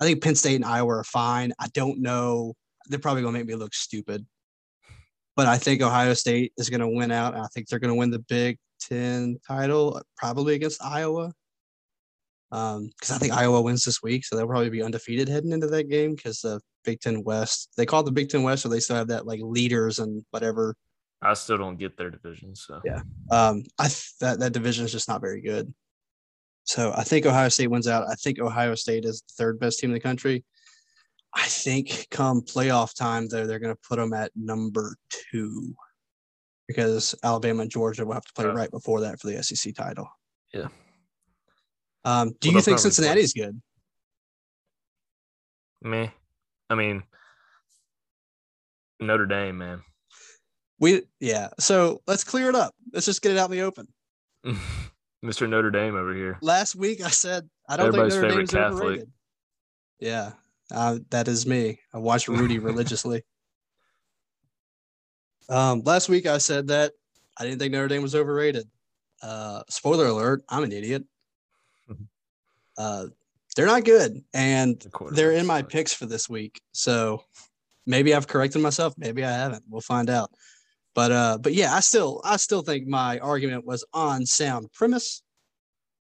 [0.00, 1.52] I think Penn State and Iowa are fine.
[1.58, 2.54] I don't know.
[2.86, 4.26] They're probably gonna make me look stupid.
[5.36, 7.34] But I think Ohio State is gonna win out.
[7.34, 11.32] And I think they're gonna win the Big Ten title, probably against Iowa.
[12.52, 15.68] Um, because I think Iowa wins this week, so they'll probably be undefeated heading into
[15.68, 18.68] that game because the Big Ten West, they call it the Big Ten West, so
[18.68, 20.74] they still have that like leaders and whatever.
[21.22, 23.02] I still don't get their division, so Yeah.
[23.30, 25.72] Um, I th- that that division is just not very good.
[26.64, 28.06] So I think Ohio State wins out.
[28.08, 30.44] I think Ohio State is the third best team in the country.
[31.34, 35.74] I think come playoff time, though, they're going to put them at number two
[36.68, 38.52] because Alabama and Georgia will have to play Oh.
[38.52, 40.08] right before that for the SEC title.
[40.52, 40.68] Yeah.
[42.04, 43.60] Um, do Well, you think probably Cincinnati's good?
[45.82, 46.10] Me,
[46.68, 47.02] I mean,
[49.00, 49.82] Notre Dame, man.
[50.78, 51.48] We yeah.
[51.58, 52.74] So let's clear it up.
[52.92, 53.88] Let's just get it out in the open.
[55.24, 55.48] Mr.
[55.48, 56.38] Notre Dame over here.
[56.40, 58.82] Last week I said I don't Everybody's think Notre Dame's Catholic.
[58.82, 59.10] overrated.
[59.98, 60.32] Yeah,
[60.72, 61.78] uh, that is me.
[61.92, 63.22] I watch Rudy religiously.
[65.48, 66.92] Um, last week I said that
[67.38, 68.68] I didn't think Notre Dame was overrated.
[69.22, 71.04] Uh, spoiler alert: I'm an idiot.
[72.78, 73.08] Uh,
[73.56, 76.62] they're not good, and The they're in my picks for this week.
[76.72, 77.24] So
[77.84, 78.94] maybe I've corrected myself.
[78.96, 79.64] Maybe I haven't.
[79.68, 80.30] We'll find out.
[80.94, 85.22] But uh, but yeah, I still I still think my argument was on sound premise.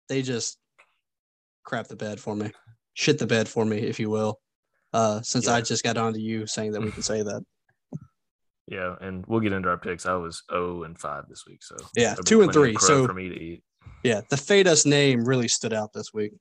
[0.09, 0.59] They just
[1.65, 2.51] crap the bed for me,
[2.95, 4.39] shit the bed for me, if you will.
[4.93, 7.43] Uh, since I just got on to you saying that we can say that.
[8.71, 10.05] Yeah, and we'll get into our picks.
[10.05, 13.31] I was 0 and 5 this week, so Yeah, two and three, so- for me
[13.31, 13.63] to eat.
[14.05, 16.33] Yeah, the Fade Us name really stood out this week.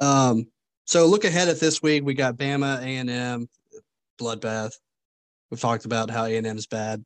[0.00, 0.48] Um,
[0.84, 2.04] so look ahead at this week.
[2.04, 3.48] We got Bama, A and M,
[4.20, 4.72] bloodbath.
[5.50, 7.04] We've talked about how A and M's bad.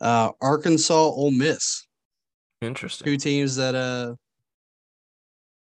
[0.00, 1.86] Uh, Arkansas, Ole Miss,
[2.60, 3.04] Interesting.
[3.04, 4.14] two teams that uh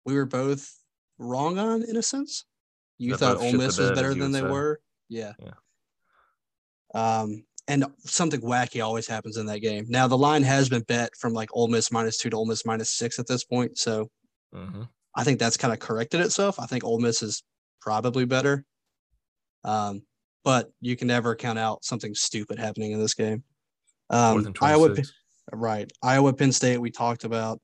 [0.06, 0.70] we were both
[1.18, 2.46] wrong on in a sense.
[2.98, 4.48] You thought Ole Miss was better than they say.
[4.48, 4.80] were.
[5.10, 5.34] Yeah.
[5.40, 5.52] Yeah.
[6.94, 9.86] Um, and something wacky always happens in that game.
[9.90, 12.66] Now the line has been bet from like Ole Miss minus two to Ole Miss
[12.66, 14.10] minus six at this point, so
[14.54, 14.84] hmm
[15.16, 16.60] I think that's kind of corrected itself.
[16.60, 17.42] I think Ole Miss is
[17.82, 18.64] probably better.
[19.64, 20.04] Um,
[20.44, 23.44] but you can never count out something stupid happening in this game.
[24.10, 25.14] Um, Iowa, 26.
[25.54, 25.92] right?
[26.02, 26.78] Iowa, Penn State.
[26.80, 27.60] We talked about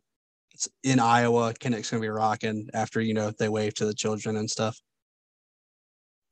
[0.54, 1.54] it's in Iowa.
[1.54, 4.78] Kinnick's gonna be rocking after you know they wave to the children and stuff.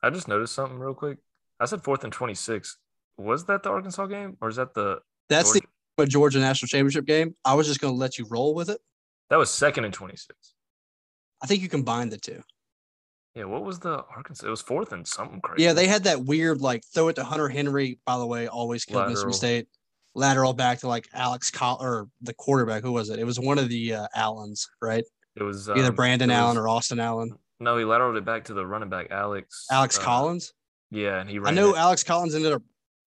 [0.04, 1.19] I just noticed something real quick.
[1.60, 2.77] I said fourth and 26.
[3.17, 4.99] Was that the Arkansas game or is that the
[5.30, 5.67] That's Georgia?
[5.97, 7.36] the Georgia national championship game.
[7.45, 8.80] I was just gonna let you roll with it.
[9.30, 10.56] that was second and 26?
[11.43, 12.41] I think you combined the two.
[13.36, 14.46] Yeah, what was the Arkansas?
[14.46, 15.63] It was fourth and something crazy.
[15.63, 17.98] Yeah, they had that weird like throw it to Hunter Henry.
[18.06, 19.67] By the way, always killed Mississippi State.
[20.13, 22.84] Lateral back to like Alex Coll or the quarterback.
[22.84, 23.20] Who was it?
[23.20, 25.06] It was one of the uh, Allens, right?
[25.38, 27.32] it was Either um, Brandon it Allen or Austin Allen.
[27.62, 29.67] no, he lateraled it back to the running back Alex.
[29.72, 30.52] Alex uh, Collins.
[30.89, 31.78] Yeah, and he I know it.
[31.78, 32.62] Alex Collins ended up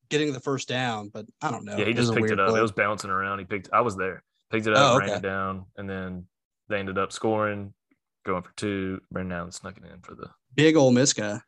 [0.09, 1.77] getting the first down, but I don't know.
[1.77, 2.49] Yeah, he It just picked it up.
[2.49, 2.61] play.
[2.61, 3.41] It was bouncing around.
[3.41, 3.69] He picked.
[3.75, 4.23] I was there.
[4.51, 6.25] Picked it Oh, up, ran it down, and then
[6.71, 7.75] they ended up scoring,
[8.25, 9.01] going for two.
[9.11, 10.29] Brandon Allen snuck it in for the.
[10.55, 11.41] big old Miss guy.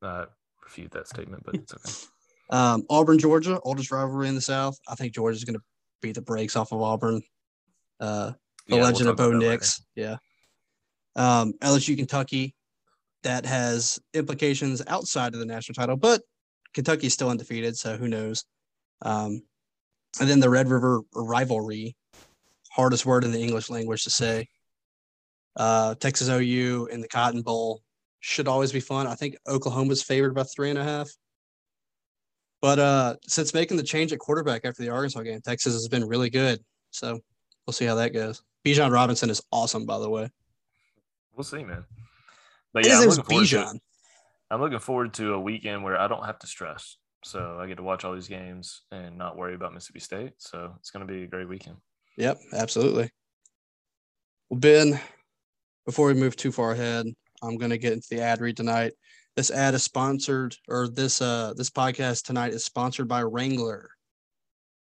[0.00, 0.26] Uh,
[0.62, 2.08] refute that statement, but it's okay.
[2.50, 4.76] Um, Auburn, Georgia, oldest rivalry in the South.
[4.86, 5.62] I think Georgia's going to
[6.02, 7.22] beat the brakes off of Auburn.
[7.98, 8.32] Uh,
[8.66, 9.50] the Yeah, we'll legend of Bo about that later.
[9.52, 9.82] Nix.
[9.94, 10.16] Yeah.
[11.16, 12.54] Um, LSU, Kentucky,
[13.22, 16.20] that has implications outside of the national title, but
[16.74, 18.44] Kentucky's still undefeated, so who knows?
[19.00, 19.40] Um,
[20.20, 21.96] and then the Red River rivalry,
[22.70, 24.46] hardest word in the English language to say.
[25.56, 27.82] Uh, Texas OU in the Cotton Bowl
[28.20, 29.06] should always be fun.
[29.06, 31.10] I think Oklahoma's favored by three and a half.
[32.60, 36.06] But uh, since making the change at quarterback after the Arkansas game, Texas has been
[36.06, 36.60] really good.
[36.90, 37.18] So
[37.66, 38.42] we'll see how that goes.
[38.64, 40.30] Bijan Robinson is awesome, by the way.
[41.34, 41.84] We'll see, man.
[42.72, 43.80] But yeah, I'm looking, forward to,
[44.50, 46.96] I'm looking forward to a weekend where I don't have to stress.
[47.24, 50.32] So I get to watch all these games and not worry about Mississippi State.
[50.38, 51.76] So it's going to be a great weekend.
[52.16, 53.10] Yep, absolutely.
[54.50, 55.00] Well, Ben,
[55.86, 57.06] before we move too far ahead,
[57.42, 58.92] I'm going to get into the ad read tonight.
[59.36, 63.88] This ad is sponsored, or this uh this podcast tonight is sponsored by Wrangler.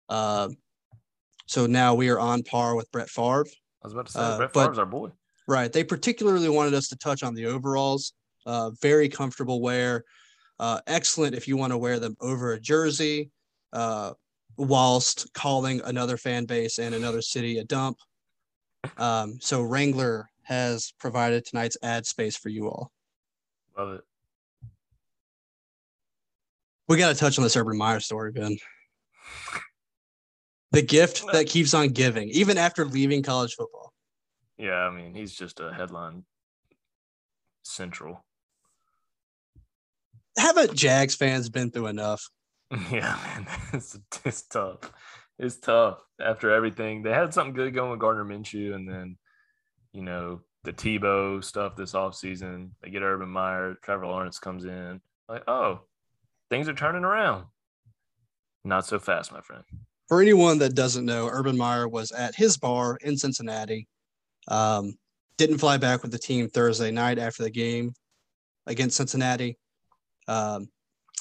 [0.09, 0.49] Uh,
[1.47, 3.45] so now we are on par with Brett Favre.
[3.83, 5.11] I was about to say, Uh, Brett but- Favre's our boy.
[5.49, 5.73] Right.
[5.73, 8.13] They particularly wanted us to touch on the overalls.
[8.45, 10.05] Uh, very comfortable wear.
[10.61, 13.31] Uh, excellent if you want to wear them over a jersey,
[13.73, 14.13] uh,
[14.59, 17.97] whilst calling another fan base and another city a dump.
[18.99, 22.91] Um, so Wrangler has provided tonight's ad space for you all.
[23.77, 24.01] Love it.
[26.89, 28.57] We got to touch on this Urban Meyer story, Ben.
[30.73, 33.93] The gift that keeps on giving, even after leaving college football.
[34.57, 36.25] Yeah, I mean, he's just a headline
[37.63, 38.25] central.
[40.39, 42.27] Haven't Jags fans been through enough?
[42.91, 44.93] Yeah, man, it's, it's tough.
[45.39, 47.03] It's tough after everything.
[47.03, 49.17] They had something good going with Gardner Minshew, and then,
[49.99, 52.71] you know, the Tebow stuff this offseason.
[52.81, 55.01] They get Urban Meyer, Trevor Lawrence comes in.
[55.29, 55.81] Like, oh,
[56.51, 57.47] things are turning around.
[58.65, 59.65] Not so fast, my friend.
[60.07, 63.89] for anyone that doesn't know, Urban Meyer was at his bar in Cincinnati.
[64.47, 64.95] Um,
[65.37, 67.93] didn't fly back with the team Thursday night after the game
[68.67, 69.59] against Cincinnati.
[70.29, 70.69] Um,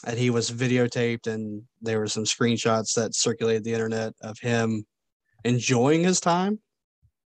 [0.05, 4.85] and he was videotaped, and there were some screenshots that circulated the internet of him
[5.45, 6.59] enjoying his time.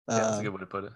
[0.08, 0.92] Yeah, that's Uh, a good way to put it.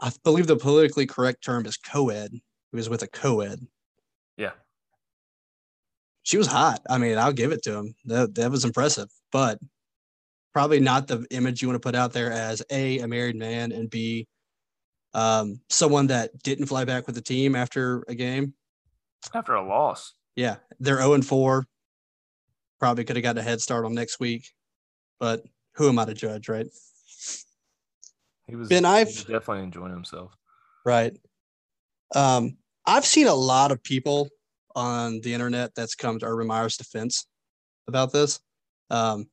[0.00, 2.30] I believe the politically correct term is co-ed.
[2.32, 3.66] He was with a co-ed.
[4.36, 4.52] Yeah.
[6.22, 6.80] She was hot.
[6.88, 7.94] I mean, I'll give it to him.
[8.04, 9.58] That that was impressive, but
[10.52, 13.72] probably not the image you want to put out there as a a married man
[13.72, 14.26] and b
[15.14, 18.54] um, someone that didn't fly back with the team after a game.
[19.34, 20.14] After a loss.
[20.36, 21.66] Yeah, they're zero and four.
[22.78, 24.52] Probably could have got a head start on next week,
[25.18, 25.42] but
[25.74, 26.66] who am I to judge, right?
[28.48, 30.32] He was, Ben, I've- was definitely enjoying himself.
[30.84, 31.12] Right.
[32.14, 32.56] Um,
[32.86, 34.28] I've seen a lot of people
[34.74, 37.26] on the internet that's come to Urban Meyer's defense
[37.86, 38.40] about this.
[38.90, 39.28] Um,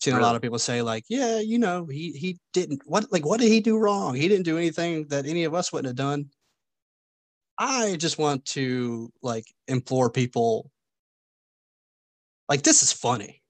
[0.00, 3.24] seen a lot of people say like, yeah, you know, he he didn't what like
[3.24, 4.14] what did he do wrong?
[4.14, 6.30] He didn't do anything that any of us wouldn't have done.
[7.56, 10.70] I just want to like implore people
[12.48, 13.42] like this is funny.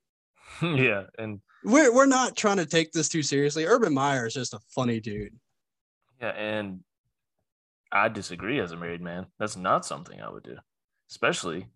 [0.59, 0.77] Hmm.
[0.77, 1.05] yeah.
[1.19, 3.64] And We're we're not trying to take this too seriously.
[3.64, 5.35] Urban Meyer is just a funny dude.
[6.21, 6.81] Yeah, and
[7.90, 9.27] I disagree as a married man.
[9.38, 10.57] That's not something I would do,
[11.11, 11.67] especially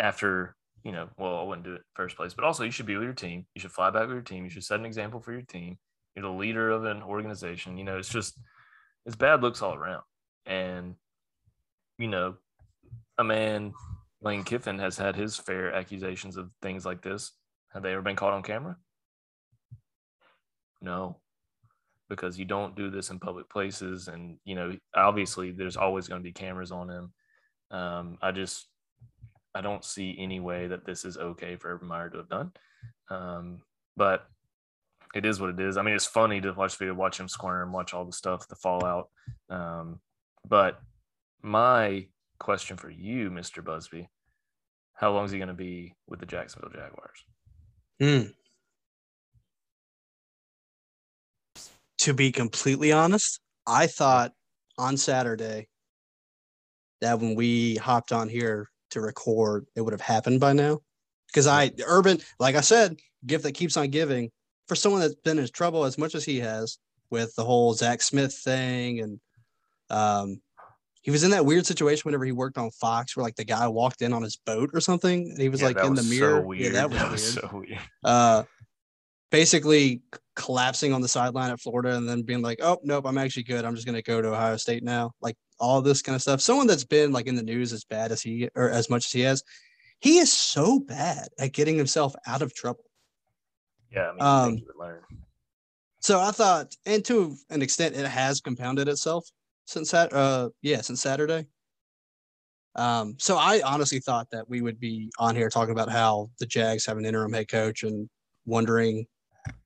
[0.00, 2.96] after, you know, well, I wouldn't do it first place, but also you should be
[2.96, 3.46] with your team.
[3.54, 4.44] You should fly back with your team.
[4.44, 5.78] You should set an example for your team.
[6.14, 7.78] You're the leader of an organization.
[7.78, 8.38] You know, it's just,
[9.06, 10.02] it's bad looks all around.
[10.44, 10.96] And,
[11.98, 12.34] you know,
[13.16, 13.72] a man,
[14.22, 17.32] Lane Kiffin, has had his fair accusations of things like this.
[17.74, 18.76] Have they ever been caught on camera?
[20.80, 21.20] No.
[22.12, 24.08] because you don't do this in public places.
[24.08, 27.12] And, you know, obviously there's always going to be cameras on him.
[27.70, 28.66] Um, I just,
[29.54, 32.52] I don't see any way that this is okay for Urban Meyer to have done.
[33.08, 33.62] Um,
[33.96, 34.26] but
[35.14, 35.78] it is what it is.
[35.78, 38.46] I mean, it's funny to watch video, watch him squirm, and watch all the stuff,
[38.46, 39.08] the fallout.
[39.48, 39.98] Um,
[40.46, 40.80] but
[41.40, 42.08] my
[42.42, 43.64] question for you, Mr.
[43.64, 44.08] Busby,
[44.94, 47.24] how long is he going to be with the Jacksonville Jaguars?
[48.00, 48.32] Hmm.
[51.98, 54.32] To be completely honest, I thought
[54.76, 55.68] on Saturday
[57.00, 60.80] that when we hopped on here to record, it would have happened by now.
[61.28, 64.30] Because I, Urban, like I said, gift that keeps on giving
[64.66, 66.78] for someone that's been in trouble as much as he has
[67.08, 69.00] with the whole Zach Smith thing.
[69.00, 69.20] And
[69.90, 70.40] um,
[71.02, 73.66] he was in that weird situation whenever he worked on Fox where like the guy
[73.68, 75.28] walked in on his boat or something.
[75.30, 76.40] and He was Yeah, like in the mirror.
[76.40, 76.62] So weird.
[76.62, 77.12] Yeah, that was that weird.
[77.12, 77.78] was so weird.
[78.04, 78.42] uh,
[79.30, 80.02] basically
[80.36, 83.64] collapsing on the sideline at Florida and then being like, oh, nope, I'm actually good.
[83.64, 85.10] I'm just going to go to Ohio State now.
[85.20, 86.40] Like all this kind of stuff.
[86.40, 89.12] Someone that's been like in the news as bad as he or as much as
[89.12, 89.42] he has,
[90.00, 92.84] he is so bad at getting himself out of trouble.
[93.90, 94.62] Yeah, I mean, Um.
[96.00, 99.28] So I thought, and to an extent, it has compounded itself
[99.66, 101.46] since that, uh, yeah, since Saturday.
[102.74, 106.46] Um, so I honestly thought that we would be on here talking about how the
[106.46, 108.08] Jags have an interim head coach and
[108.46, 109.06] wondering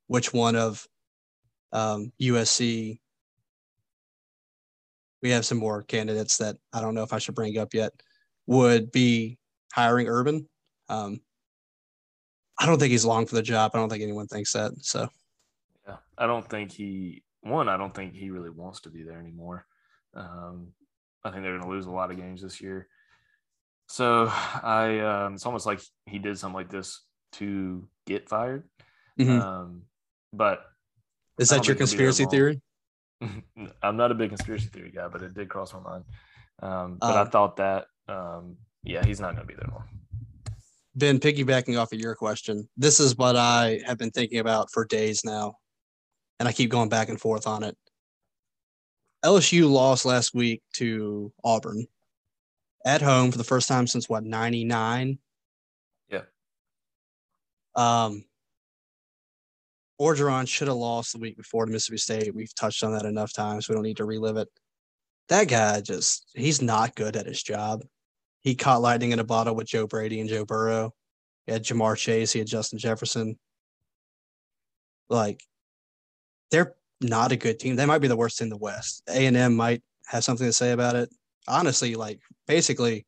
[0.09, 0.87] which one of
[1.73, 2.99] um, USC.
[5.23, 7.93] We have some more candidates that I don't know if I should bring up yet.
[8.47, 9.39] Would be
[9.73, 10.49] hiring Urban.
[10.89, 11.21] Um,
[12.59, 13.73] I don't think he's long for the job.
[13.75, 14.73] I don't think anyone thinks that.
[14.83, 15.09] So
[15.87, 17.23] Yeah, I don't think he.
[17.43, 19.67] One, I don't think he really wants to be there anymore.
[20.17, 20.69] Um,
[21.25, 22.89] I think they're going to lose a lot of games this year.
[23.89, 27.03] So I, um, it's almost like he did something like this
[27.35, 28.65] to get fired.
[29.19, 29.41] Mhm.
[29.41, 29.83] Um,
[30.33, 30.65] but
[31.39, 32.63] is that your think he'll be there conspiracy theory?
[33.83, 36.05] I'm not a big conspiracy theory guy, but it did cross my mind.
[36.63, 39.89] Um, but I Um, thought that, um, yeah, he's not going to be there long.
[40.95, 44.85] Ben, piggybacking off of your question, this is what I have been thinking about for
[44.87, 45.59] days now,
[46.41, 47.77] and I keep going back and forth on it.
[49.25, 51.87] LSU lost last week to Auburn
[52.85, 55.19] at home for the first time since what, 99?
[56.09, 56.23] Yeah.
[57.75, 58.25] Um,
[60.01, 62.35] Orgeron should have lost the week before to Mississippi State.
[62.35, 63.69] We've touched on that enough times.
[63.69, 64.49] We don't need to relive it.
[65.29, 67.85] That guy just, he's not good at his job.
[68.43, 70.93] He caught lightning in a bottle with Joe Brady and Joe Burrow.
[71.47, 72.33] He had Ja'Marr Chase.
[72.33, 73.39] He had Justin Jefferson.
[75.09, 75.43] Like,
[76.51, 77.77] they're not a good team.
[77.77, 79.03] They might be the worst in the West.
[79.09, 81.11] A and M might have something to say about it.
[81.49, 83.07] Honestly, like basically,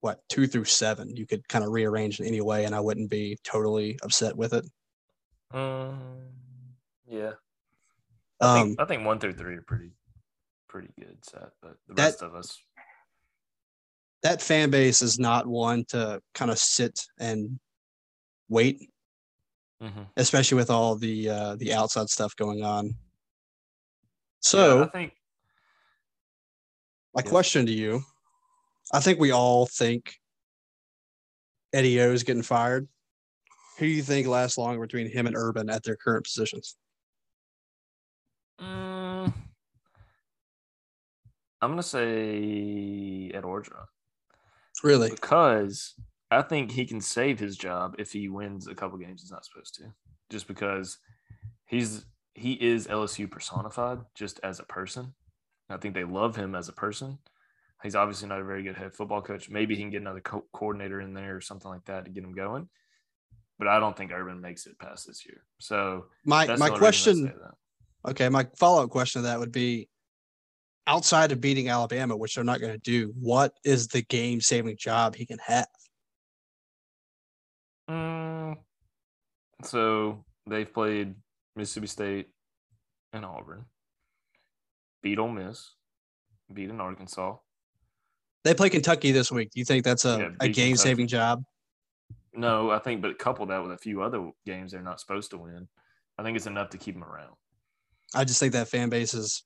[0.00, 3.10] what two through seven, you could kind of rearrange in any way, and I wouldn't
[3.10, 4.64] be totally upset with it.
[5.50, 6.20] Um,
[7.06, 7.32] yeah,
[8.40, 9.92] I Um, think I think one through three are pretty
[10.68, 12.60] pretty good set, but the That- rest of us,
[14.22, 17.60] that fan base is not one to kind of sit and
[18.48, 18.90] wait,
[19.84, 20.08] Mhm.
[20.16, 22.86] especially with all the uh, the outside stuff going on.
[22.86, 22.94] Yeah,
[24.40, 24.82] So.
[24.84, 25.12] I think
[27.14, 27.30] My Yeah.
[27.30, 28.02] question to you
[28.92, 30.16] I think we all think
[31.72, 32.88] Eddie O is getting fired.
[33.78, 36.76] Who do you think lasts longer between him and Urban at their current positions?
[38.60, 39.32] mm,
[41.60, 43.86] I'm gonna say Ed Orgeron
[44.82, 45.10] Really?
[45.10, 45.94] because
[46.34, 49.44] I think he can save his job if he wins a couple games he's not
[49.44, 49.84] supposed to,
[50.30, 50.98] just because
[51.66, 55.14] he's he is LSU personified just as a person.
[55.70, 57.18] I think they love him as a person.
[57.82, 59.50] He's obviously not a very good head football coach.
[59.50, 62.24] Maybe he can get another co- coordinator in there or something like that to get
[62.24, 62.68] him going.
[63.58, 65.44] But I don't think Urban makes it past this year.
[65.58, 67.40] So My my the only reason I question
[68.08, 69.88] okay, my follow-up question to that would be
[70.86, 74.76] outside of beating Alabama, which they're not going to do, what is the game saving
[74.76, 75.66] job he can have?
[77.90, 78.56] Mm,
[79.62, 81.14] so they've played
[81.56, 82.28] Mississippi State
[83.12, 83.66] and Auburn,
[85.02, 85.72] beat Ole Miss,
[86.52, 87.36] beat in Arkansas.
[88.44, 89.50] They play Kentucky this week.
[89.50, 91.44] Do you think that's a, Yeah, a game saving job?
[92.34, 95.38] No, I think, but couple that with a few other games they're not supposed to
[95.38, 95.68] win.
[96.18, 97.34] I think it's enough to keep them around.
[98.14, 99.44] I just think that fan base is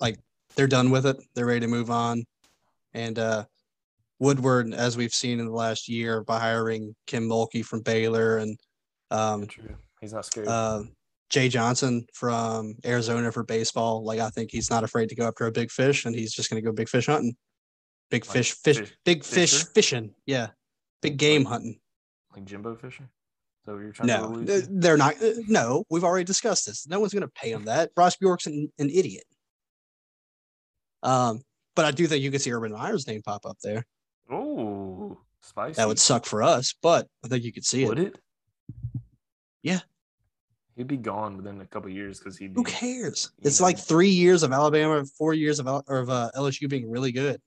[0.00, 0.18] like
[0.56, 1.16] they're done with it.
[1.34, 2.24] They're ready to move on.
[2.92, 3.44] And uh
[4.24, 8.58] Woodward, as we've seen in the last year by hiring Kim Mulkey from Baylor and
[9.10, 9.46] um
[10.00, 10.48] He's not scared.
[10.48, 10.82] uh
[11.30, 14.04] Jay Johnson from Arizona for baseball.
[14.04, 16.48] Like I think he's not afraid to go after a big fish and he's just
[16.50, 17.36] gonna go big fish hunting.
[18.10, 19.66] Big Like fish, fish, fish- big fish Fisher?
[19.74, 20.14] fishing.
[20.26, 20.48] Yeah.
[21.02, 21.80] Big game Like- hunting.
[22.34, 23.08] like Jimbo Fisher.
[23.66, 25.22] So you're trying No, to allude they're not.
[25.22, 26.86] uh, No, we've already discussed this.
[26.86, 27.90] No one's going to pay him that.
[27.96, 29.24] Ross Bjork's an, an idiot.
[31.02, 31.40] Um,
[31.74, 33.86] but I do think you could see Urban Meyer's name pop up there.
[34.30, 35.76] Oh, spicy.
[35.76, 38.02] That would suck for us, but I think you could see Would it.
[38.02, 38.20] Would it?
[39.62, 39.80] Yeah.
[40.76, 42.60] He'd be gone within a couple years because he'd be.
[42.60, 43.30] Who cares?
[43.42, 43.66] It's know.
[43.66, 47.12] like three years of Alabama, four years of, Al- or of uh, LSU being really
[47.12, 47.40] good.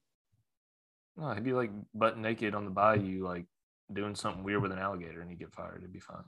[1.17, 3.45] No, he'd be like butt naked on the bayou, like
[3.91, 5.79] doing something weird with an alligator, and he'd get fired.
[5.79, 6.23] It'd be fine.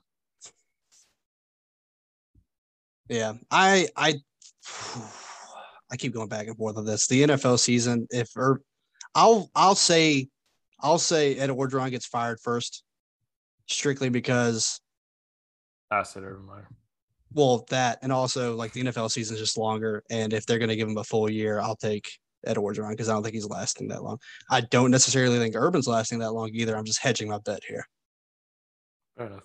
[3.08, 4.14] Yeah, I I
[5.90, 7.06] I keep going back and forth on this.
[7.06, 8.60] The NFL season, if or
[9.14, 10.28] I'll I'll say
[10.82, 12.82] I'll say Ed Orgeron gets fired first,
[13.68, 14.80] strictly because
[15.90, 16.68] I said Urban Meyer.
[17.32, 20.76] well that and also like the NFL season is just longer, and if they're gonna
[20.76, 22.10] give him a full year, I'll take
[22.46, 24.18] Ed Orgeron because I don't think he's lasting that long.
[24.50, 26.76] I don't necessarily think Urban's lasting that long either.
[26.76, 27.86] I'm just hedging my bet here.
[29.16, 29.42] Fair enough.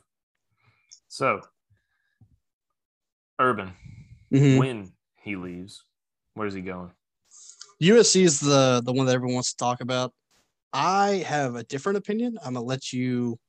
[1.07, 1.41] So,
[3.39, 3.73] Urban,
[4.31, 4.59] Mhm.
[4.59, 5.83] when he leaves,
[6.35, 6.91] where's he going?
[7.81, 10.13] USC is the the one that everyone wants to talk about.
[10.75, 12.37] I have a different opinion.
[12.43, 13.39] I'm gonna let you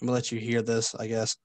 [0.00, 1.36] I'm gonna let you hear this, I guess.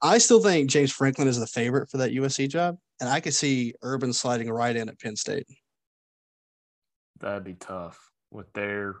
[0.00, 3.34] I still think James Franklin is the favorite for that USC job, and I could
[3.34, 5.44] see Urban sliding right in at Penn State.
[7.18, 7.98] That'd be tough
[8.30, 8.94] with their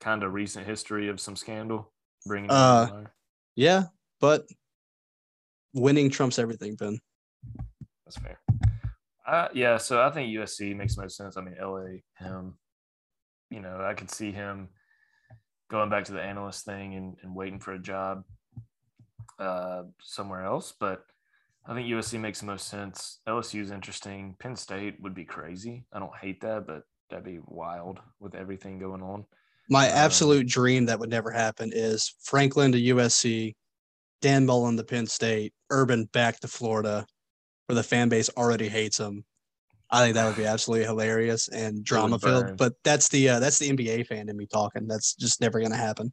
[0.00, 1.92] kind of recent history of some scandal.
[2.24, 3.04] Bringing Uh,
[3.54, 3.84] Yeah,
[4.18, 4.46] but
[5.74, 6.98] winning trumps everything, Ben.
[8.06, 8.40] That's fair.
[9.26, 11.36] Uh, yeah, so I think USC makes most sense.
[11.36, 12.54] I mean, LA, him,
[13.52, 14.68] you know, I could see him
[15.70, 18.24] going back to the analyst thing and, and waiting for a job
[19.38, 20.72] uh, somewhere else.
[20.78, 21.04] But
[21.66, 23.20] I think USC makes the most sense.
[23.28, 24.34] LSU is interesting.
[24.38, 25.84] Penn State would be crazy.
[25.92, 29.24] I don't hate that, but that'd be wild with everything going on.
[29.68, 33.54] My Um, absolute dream that would never happen is Franklin to USC,
[34.20, 37.06] Dan Mullen to Penn State, Urban back to Florida,
[37.66, 39.24] where the fan base already hates him.
[39.92, 42.44] I think that would be absolutely hilarious and drama filled.
[42.56, 44.88] But that's the uh, that's the NBA fan in me talking.
[44.88, 46.12] That's just never gonna happen.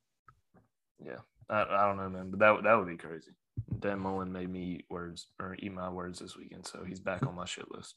[1.03, 1.19] Yeah,
[1.49, 3.31] I, I don't know, man, but that would- that would be crazy.
[3.79, 7.25] Dan Mullen made me eat words or eat my words this weekend, so he's back
[7.25, 7.95] on my shit list.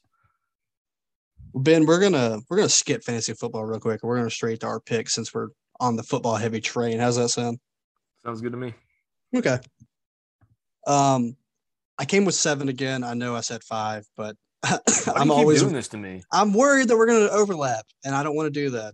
[1.55, 4.03] Ben, we're gonna we're gonna skip fantasy football real quick.
[4.03, 6.99] We're gonna straight to our pick since we're on the football heavy train.
[6.99, 7.59] How's that sound?
[8.23, 8.73] Sounds good to me.
[9.35, 9.57] Okay.
[10.87, 11.35] Um,
[11.97, 13.03] I came with seven again.
[13.03, 14.37] I know I said five, but Why do you
[15.15, 16.23] I'm always doing this to me.
[16.31, 18.93] I'm worried that we're gonna overlap, and I don't want to do that.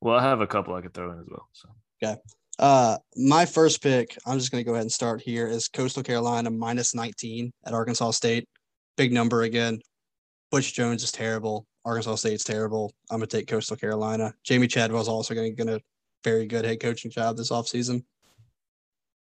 [0.00, 1.48] Well, I have a couple I could throw in as well.
[1.52, 1.68] So
[2.02, 2.20] okay.
[2.58, 6.50] Uh, my first pick, I'm just gonna go ahead and start here is Coastal Carolina
[6.50, 8.48] minus 19 at Arkansas State.
[8.96, 9.80] Big number again.
[10.50, 11.66] Butch Jones is terrible.
[11.84, 12.92] Arkansas State's terrible.
[13.10, 14.34] I'm gonna take Coastal Carolina.
[14.48, 15.80] Jamey Chadwell's also gonna get a
[16.24, 18.02] very good head coaching job this offseason.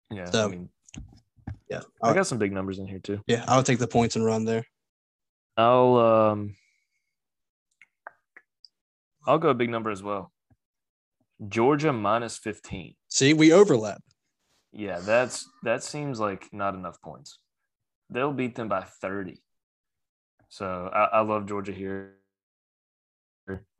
[0.09, 0.69] yeah, I mean,
[1.69, 3.21] Yeah, I, got some big numbers in here too.
[3.27, 4.65] yeah, I would take the points and run there.
[5.57, 6.55] I'll um,
[9.25, 10.31] I'll go a big number as well.
[11.49, 12.95] Georgia minus fifteen.
[13.09, 14.01] See, we overlap.
[14.71, 17.39] Yeah, that's that seems like not enough points.
[18.09, 19.41] They'll beat them by thirty.
[20.49, 22.13] So I, I love Georgia here.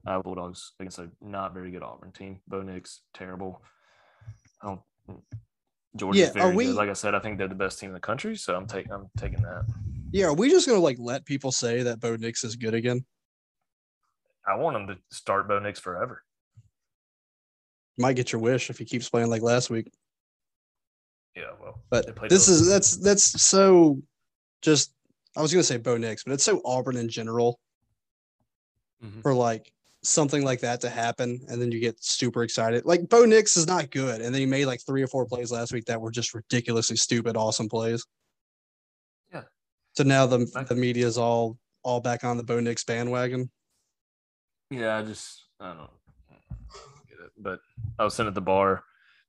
[0.05, 2.39] Uh, Bulldogs against a not very good Auburn team.
[2.47, 3.61] Bo Nix terrible.
[4.61, 4.81] I don't.
[5.95, 6.75] Georgia's Yeah, very we- good.
[6.75, 8.35] Like I said, I think they're the best team in the country.
[8.37, 9.65] So I'm taking I'm taking that.
[10.11, 13.05] Yeah, are we just gonna like let people say that Bo Nix is good again?
[14.45, 16.23] I want him to start Bo Nix forever.
[17.97, 19.91] Might get your wish if he keeps playing like last week.
[21.35, 24.01] Yeah, well, But this is that's that's so
[24.61, 24.93] just
[25.35, 27.59] I was gonna say Bo Nix, but it's so Auburn in general
[29.03, 29.21] Mhm.
[29.21, 29.71] for like
[30.03, 32.85] something like that to happen, and then you get super excited.
[32.85, 35.51] Like Bo Nix is not good, and then he made like three or four plays
[35.51, 38.05] last week that were just ridiculously stupid, awesome plays.
[39.97, 43.49] So now the the media is all all back on the Bo Nix bandwagon.
[44.69, 45.89] Yeah, I just I don't
[47.09, 47.31] get it.
[47.35, 47.61] But
[47.97, 48.83] I was sitting at the bar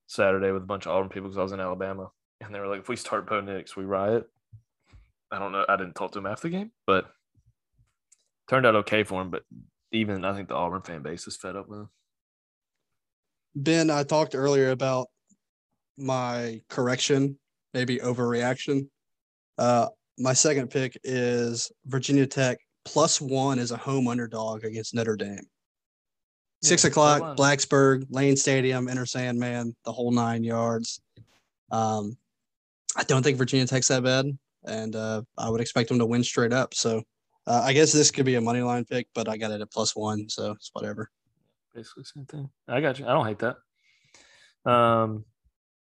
[0.09, 2.11] Saturday with a bunch of Auburn people because I was in Alabama,
[2.43, 4.29] and they were like, "If we start Bo Nix, we riot."
[5.33, 5.65] I don't know.
[5.67, 7.07] I didn't talk to him after the game, but
[8.51, 9.31] turned out okay for him.
[9.31, 9.45] But
[9.91, 11.89] even I think the Auburn fan base is fed up with him.
[13.55, 15.07] Ben, I talked earlier about
[15.97, 17.39] my correction,
[17.73, 18.91] maybe overreaction.
[19.57, 19.89] Uh,
[20.19, 25.47] my second pick is Virginia Tech plus one as a home underdog against Notre Dame.
[26.63, 27.37] Six Yeah, o'clock.
[27.37, 31.01] Blacksburg, Lane Stadium, Enter Sandman, the whole nine yards.
[31.71, 32.17] Um,
[32.97, 34.27] I don't think Virginia Tech's that bad,
[34.65, 36.75] and uh, I would expect them to win straight up.
[36.75, 37.03] So
[37.47, 39.71] uh, I guess this could be a money line pick, but I got it at
[39.71, 41.11] plus one, so it's whatever.
[41.75, 42.51] Basically, same thing.
[42.67, 43.07] I got you.
[43.07, 44.71] I don't hate that.
[44.71, 45.25] Um,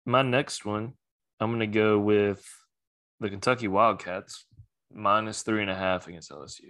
[0.05, 0.93] my next one
[1.39, 2.45] I'm going to go with
[3.19, 4.45] the Kentucky Wildcats
[4.93, 6.69] minus three and a half against LSU.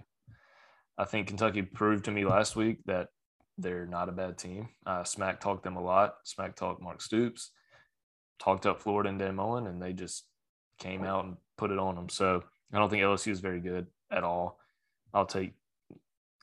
[0.98, 3.10] I think Kentucky proved to me last week that
[3.58, 4.70] they're not a bad team.
[5.04, 6.16] Smack talked them a lot.
[6.24, 7.52] Smack talked Mark Stoops,
[8.40, 10.26] talked up Florida and Dan Mullen, and they just
[10.80, 12.10] came out and put it on them.
[12.10, 12.44] So
[12.74, 14.60] I don't think LSU is very good at all.
[15.14, 15.54] I'll take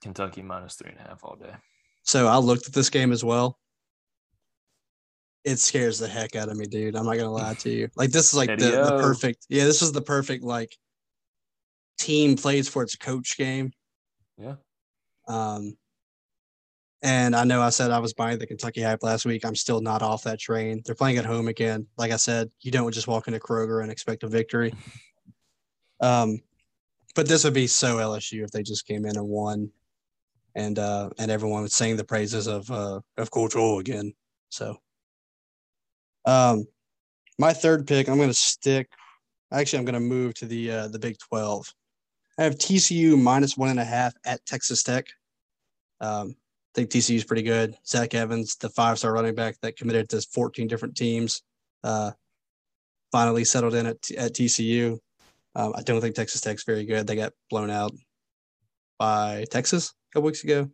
[0.03, 1.55] Kentucky minus three and a half all day.
[2.03, 3.59] So I looked at this game as well.
[5.45, 6.97] It scares the heck out of me, dude.
[6.97, 7.89] I'm not gonna lie to you.
[7.97, 9.47] Like this is like the, the perfect.
[9.49, 10.77] Yeah, this is the perfect like
[11.99, 13.73] team plays for its coach game.
[14.39, 14.57] Yeah.
[15.29, 15.77] Um,
[17.03, 19.45] and I know I said I was buying the Kentucky hype last week.
[19.45, 20.81] I'm still not off that train.
[20.85, 21.87] They're playing at home again.
[21.99, 24.75] Like I said, you don't just walk into Kroger and expect a victory.
[26.01, 26.41] Um,
[27.15, 29.71] but this would be so LSU if they just came in and won,
[30.55, 34.13] and uh, and everyone was saying the praises of uh, of Coach O again.
[34.51, 34.77] So,
[36.25, 36.67] um,
[37.39, 38.89] my third pick, I'm going to stick.
[39.53, 41.73] Actually, I'm going to move to the uh, the Big Twelve.
[42.39, 45.07] I have TCU minus one and a half at Texas Tech.
[46.01, 46.35] Um,
[46.75, 47.77] I think TCU is pretty good.
[47.87, 51.43] Zach Evans, the five star running back that committed to 14 different teams,
[51.85, 52.11] uh,
[53.13, 54.99] finally settled in at, at TCU.
[55.55, 57.07] Um, I don't think Texas Tech's very good.
[57.07, 57.93] They got blown out
[58.99, 60.69] by Texas a couple weeks ago,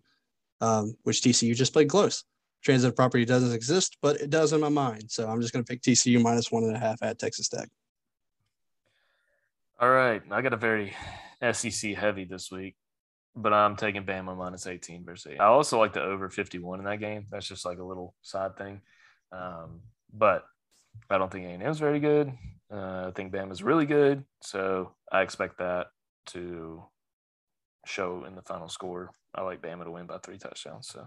[0.63, 2.25] um, which TCU just played close.
[2.63, 5.05] Transitive property doesn't exist, but it does in my mind.
[5.11, 7.69] So I'm just going to pick TCU minus one and a half at Texas Tech.
[9.81, 10.23] All right.
[10.31, 10.95] I got a very
[11.53, 12.77] SEC heavy this week
[13.37, 15.41] but I'm taking Bama minus 18 versus 8.
[15.41, 17.27] I also like the over 51 in that game.
[17.31, 18.81] That's just like a little side thing.
[19.33, 19.81] Um,
[20.13, 20.45] but
[21.09, 22.33] I don't think A&M is very good.
[22.73, 24.25] Uh, I think Bama is really good.
[24.43, 25.89] So I expect that
[26.27, 26.85] to
[27.87, 29.11] show in the final score.
[29.35, 30.89] I like Bama to win by three touchdowns.
[30.89, 31.07] So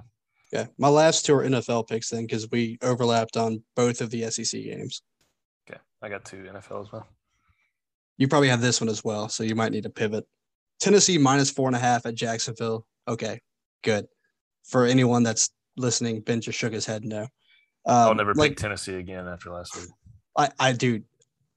[0.54, 4.30] yeah, my last two are NFL picks then because we overlapped on both of the
[4.30, 5.02] SEC games.
[5.68, 7.08] Okay, I got two NFL as well.
[8.18, 10.26] You probably have this one as well, so you might need to pivot.
[10.80, 12.86] Tennessee minus four and a half at Jacksonville.
[13.08, 13.40] Okay,
[13.84, 14.06] good.
[14.64, 17.22] For anyone that's listening, Ben just shook his head no.
[17.24, 17.30] Um,
[17.88, 19.90] I'll never like, pick Tennessee again after last week.
[20.38, 21.02] I, I do.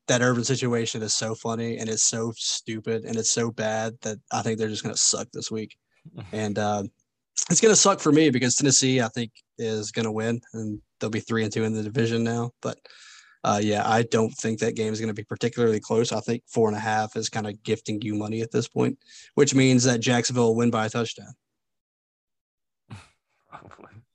[0.09, 4.19] That urban situation is so funny and it's so stupid and it's so bad that
[4.33, 5.77] I think they're just going to suck this week.
[6.33, 6.85] and uh,
[7.51, 10.81] it's going to suck for me because Tennessee, I think, is going to win and
[11.01, 12.51] they'll be three and two in the division now.
[12.63, 12.79] But
[13.45, 16.11] uh, yeah, I don't think that game is going to be particularly close.
[16.13, 18.99] I think four and a half is kind of gifting you money at this point,
[19.35, 21.33] which means that Jacksonville will win by a touchdown.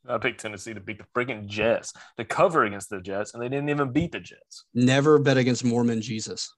[0.09, 3.47] I picked Tennessee to beat the freaking Jets, to cover against the Jets, and they
[3.47, 4.65] didn't even beat the Jets.
[4.73, 6.53] Never bet against Mormon Jesus.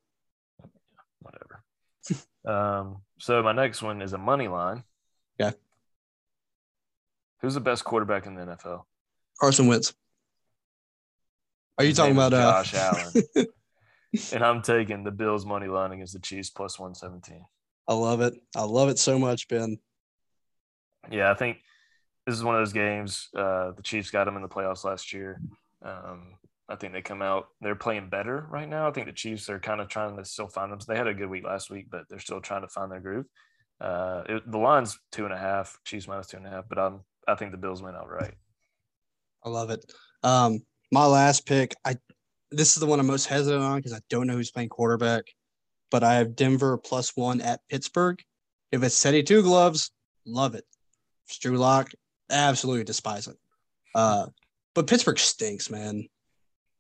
[1.20, 1.64] Whatever.
[2.46, 4.84] um, so my next one is a money line.
[5.40, 5.56] Okay.
[7.44, 8.84] Who's the best quarterback in the NFL?
[9.40, 9.94] Carson Wentz.
[11.78, 12.64] Are you His talking about uh...
[12.64, 13.14] Josh Allen?
[14.32, 17.44] and I'm taking the Bills money line against the Chiefs plus 117.
[17.86, 18.34] I love it.
[18.56, 19.78] I love it so much, Ben.
[21.12, 21.58] Yeah, I think
[22.26, 23.28] this is one of those games.
[23.36, 25.42] Uh, the Chiefs got them in the playoffs last year.
[25.82, 26.36] Um,
[26.70, 27.48] I think they come out.
[27.60, 28.88] They're playing better right now.
[28.88, 30.80] I think the Chiefs are kind of trying to still find them.
[30.88, 33.26] They had a good week last week, but they're still trying to find their groove.
[33.82, 35.78] Uh, it, the line's two and a half.
[35.84, 38.34] Chiefs minus two and a half, but I'm I think the Bills win outright.
[39.44, 39.84] I love it.
[40.24, 40.62] Um,
[40.92, 41.96] my last pick, I
[42.52, 45.26] this is the one I'm most hesitant on because I don't know who's playing quarterback,
[45.92, 48.22] but I have Denver plus one at Pittsburgh.
[48.72, 49.92] If it's Teddy Two Gloves,
[50.26, 50.66] love it.
[51.30, 51.92] If Drew Lock,
[52.30, 53.38] absolutely despise it.
[53.96, 54.28] Uh,
[54.76, 56.08] but Pittsburgh stinks, man.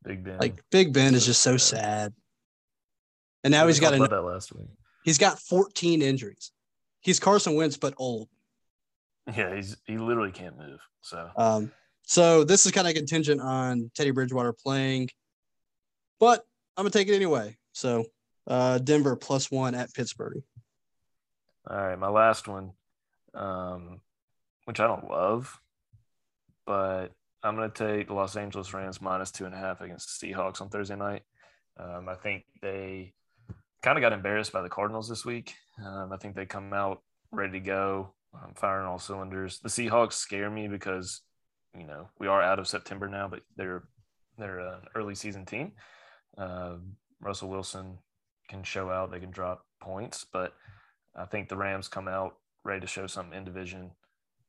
[0.03, 0.37] Big Ben.
[0.37, 2.13] Like Big Ben is just so sad.
[3.43, 4.67] And now he's got a, that last week.
[5.03, 6.51] He's got 14 injuries.
[7.01, 8.29] He's Carson Wentz, but old.
[9.35, 10.79] Yeah, he's he literally can't move.
[11.01, 11.71] So um,
[12.03, 15.09] so this is kind of contingent on Teddy Bridgewater playing,
[16.19, 16.45] but
[16.75, 17.57] I'm gonna take it anyway.
[17.71, 18.05] So
[18.47, 20.43] uh, Denver plus one at Pittsburgh.
[21.69, 22.71] All right, my last one,
[23.33, 24.01] um,
[24.65, 25.57] which I don't love,
[26.65, 27.07] but
[27.41, 30.69] I'm gonna take Los Angeles Rams minus two and a half against the Seahawks on
[30.69, 31.23] Thursday night.
[31.77, 33.13] Um, I think they
[33.81, 35.55] kind of got embarrassed by the Cardinals this week.
[35.83, 37.01] Um, I think they come out
[37.31, 39.59] ready to go, um, firing all cylinders.
[39.59, 41.21] The Seahawks scare me because
[41.77, 43.83] you know we are out of September now, but they're
[44.37, 45.73] they're an early season team.
[46.37, 46.75] Uh,
[47.21, 47.97] Russell Wilson
[48.49, 50.53] can show out; they can drop points, but
[51.15, 53.91] I think the Rams come out ready to show something in division,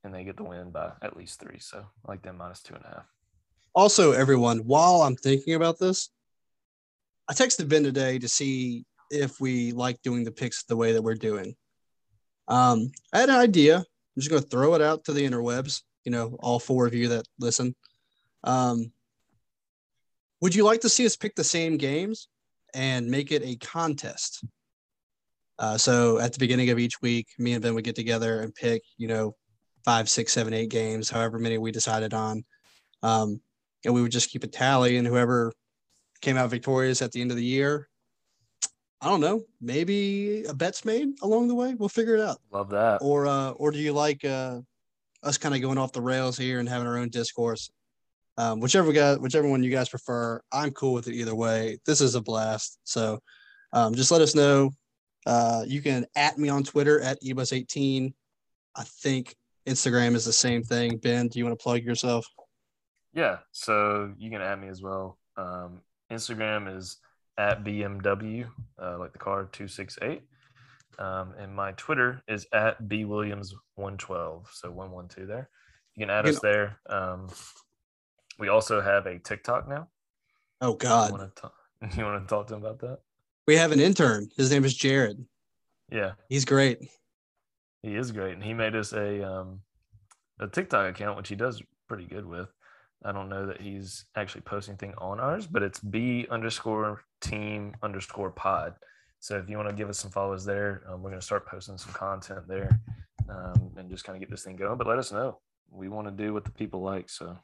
[0.02, 1.58] and they get the win by at least three.
[1.58, 3.06] So I like them minus two and a half.
[3.74, 6.10] Also, everyone, while I'm thinking about this,
[7.28, 11.02] I texted Ben today to see if we like doing the picks the way that
[11.02, 11.56] we're doing.
[12.48, 13.78] Um, I had an idea.
[13.78, 16.94] I'm just going to throw it out to the interwebs you know, all four of
[16.94, 17.74] you that listen.
[18.44, 18.92] Um,
[20.40, 22.28] would you like to see us pick the same games
[22.74, 24.44] and make it a contest.
[25.58, 28.54] Uh, so at the beginning of each week, me and Ben would get together and
[28.54, 29.34] pick, you know,
[29.84, 32.44] five, six, seven, eight games, however many we decided on.
[33.02, 33.40] Um,
[33.84, 35.52] and we would just keep a tally, and whoever
[36.20, 37.88] came out victorious at the end of the year,
[39.04, 41.74] I don't know, maybe a bet's made along the way.
[41.74, 42.38] We'll figure it out.
[42.50, 43.02] Love that.
[43.02, 44.60] Or, uh, or do you like uh,
[45.22, 47.70] us kind of going off the rails here and having our own discourse?
[48.38, 51.78] Um, whichever guy, whichever one you guys prefer, I'm cool with it either way.
[51.84, 52.78] This is a blast.
[52.84, 53.20] So
[53.74, 54.70] um, just let us know.
[55.26, 58.14] Uh, you can at me on Twitter at ebus18.
[58.74, 59.36] I think
[59.66, 60.96] Instagram is the same thing.
[60.96, 62.26] Ben, do you want to plug yourself?
[63.12, 65.18] Yeah, so you can add me as well.
[65.36, 66.96] Um, Instagram is
[67.38, 68.46] at BMW,
[68.80, 70.22] uh, like the car 268.
[70.98, 74.46] Um, and my Twitter is at bwilliams112.
[74.52, 75.48] So 112 there.
[75.94, 76.78] You can add us there.
[76.88, 77.28] Um,
[78.38, 79.88] we also have a TikTok now.
[80.60, 81.10] Oh, God.
[81.12, 81.54] You want, to talk,
[81.96, 82.98] you want to talk to him about that?
[83.46, 84.28] We have an intern.
[84.36, 85.24] His name is Jared.
[85.90, 86.12] Yeah.
[86.28, 86.78] He's great.
[87.82, 88.34] He is great.
[88.34, 89.60] And he made us a, um,
[90.40, 92.48] a TikTok account, which he does pretty good with.
[93.04, 97.76] I don't know that he's actually posting thing on ours, but it's B underscore team
[97.82, 98.74] underscore pod.
[99.20, 101.46] So if you want to give us some follows there, um, we're going to start
[101.46, 102.80] posting some content there
[103.28, 104.76] um, and just kind of get this thing going.
[104.78, 105.38] But let us know.
[105.70, 107.08] We want to do what the people like.
[107.10, 107.36] So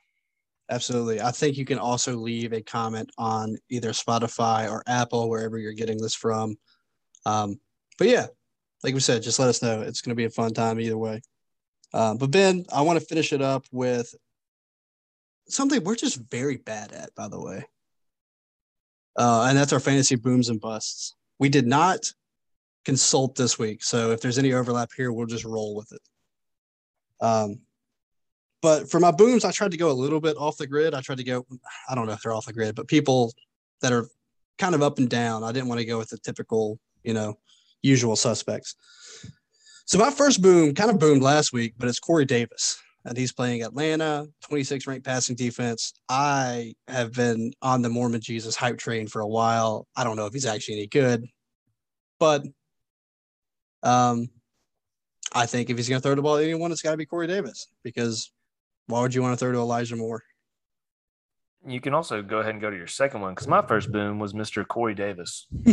[0.71, 1.21] absolutely.
[1.21, 5.73] I think you can also leave a comment on either Spotify or Apple, wherever you're
[5.73, 6.57] getting this from.
[7.27, 7.61] Um,
[7.99, 8.27] but yeah,
[8.83, 9.83] like we said, just let us know.
[9.83, 11.21] It's going to be a fun time either way.
[11.93, 14.15] Um, but Ben, I want to finish it up with
[15.57, 17.65] something we're just very bad at, by the way.
[19.17, 21.17] Uh, and that's our fantasy booms and busts.
[21.39, 22.13] We did not
[22.85, 26.01] consult this week, so if there's any overlap here, we'll just roll with it.
[27.25, 27.61] Um,
[28.63, 30.95] but for my booms, I tried to go a little bit off the grid.
[30.95, 31.47] I tried to go,
[31.89, 33.33] I don't know if they're off the grid, but people
[33.81, 34.07] that are
[34.59, 35.43] kind of up and down.
[35.43, 37.39] I didn't want to go with the typical, you know,
[37.83, 38.77] usual suspects.
[39.87, 43.33] So my first boom kind of boomed last week, but it's Corey Davis and he's
[43.33, 45.93] playing Atlanta, 26 ranked passing defense.
[46.09, 49.87] I have been on the Mormon Jesus hype train for a while.
[49.97, 51.27] I don't know if he's actually any good,
[52.19, 52.45] but
[53.83, 54.29] um,
[55.33, 57.07] I think if he's going to throw the ball to anyone, it's got to be
[57.07, 58.31] Corey Davis because
[58.87, 60.23] why would you want to throw to Elijah Moore?
[61.67, 64.19] You can also go ahead and go to your second one because my first boom
[64.19, 64.67] was Mr.
[64.67, 65.47] Corey Davis.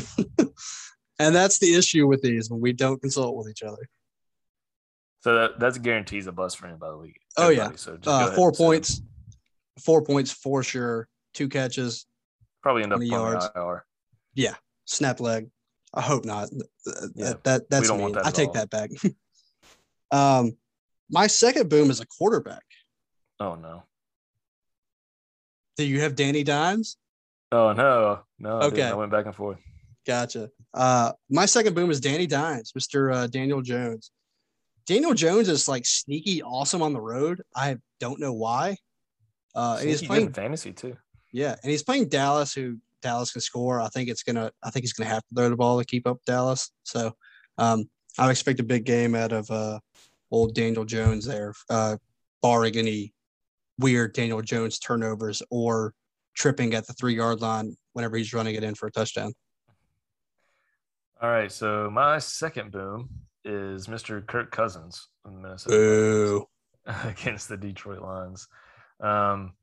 [1.20, 3.90] and that's the issue with these when we don't consult with each other.
[5.28, 6.80] So that, that's guarantees a bust for anybody.
[6.80, 7.20] by the week.
[7.36, 7.72] Oh yeah.
[7.76, 9.02] So uh, four points,
[9.78, 11.10] four points for sure.
[11.34, 12.06] Two catches.
[12.64, 13.46] Probably end up yards.
[13.54, 13.84] IR.
[14.36, 14.54] Yeah,
[14.86, 15.50] snap leg.
[15.94, 16.48] I hope not.
[17.14, 17.34] Yeah.
[17.34, 18.14] That, that that's mean.
[18.14, 18.54] That I take all.
[18.54, 18.92] that back.
[20.12, 20.56] um,
[21.10, 22.64] my second boom is a quarterback.
[23.42, 23.84] Oh no.
[25.76, 26.96] Do you have Danny Dimes?
[27.52, 28.62] Oh no, no.
[28.62, 29.58] Okay, I, I went back and forth.
[30.06, 30.52] Gotcha.
[30.74, 34.12] Uh, my second boom is Danny Dimes, Mister uh, Daniel Jones.
[34.88, 37.42] Daniel Jones is like sneaky awesome on the road.
[37.56, 38.78] I don't know why.
[39.54, 40.96] Uh, and he's playing fantasy too.
[41.34, 43.82] Yeah, and he's playing Dallas, who Dallas can score.
[43.82, 44.52] I think it's gonna.
[44.64, 46.72] I think he's gonna have to throw the ball to keep up Dallas.
[46.84, 47.12] So,
[47.58, 49.80] um, I expect a big game out of uh,
[50.32, 51.98] old Daniel Jones there, uh,
[52.42, 53.14] barring any
[53.78, 55.94] weird Daniel Jones turnovers or
[56.34, 59.34] tripping at the three yard line whenever he's running it in for a touchdown.
[61.22, 63.10] All right, so my second boom
[63.48, 64.26] is Mr.
[64.26, 66.46] Kirk Cousins in Minnesota
[67.06, 68.48] against the Detroit Lions.
[69.00, 69.54] Um,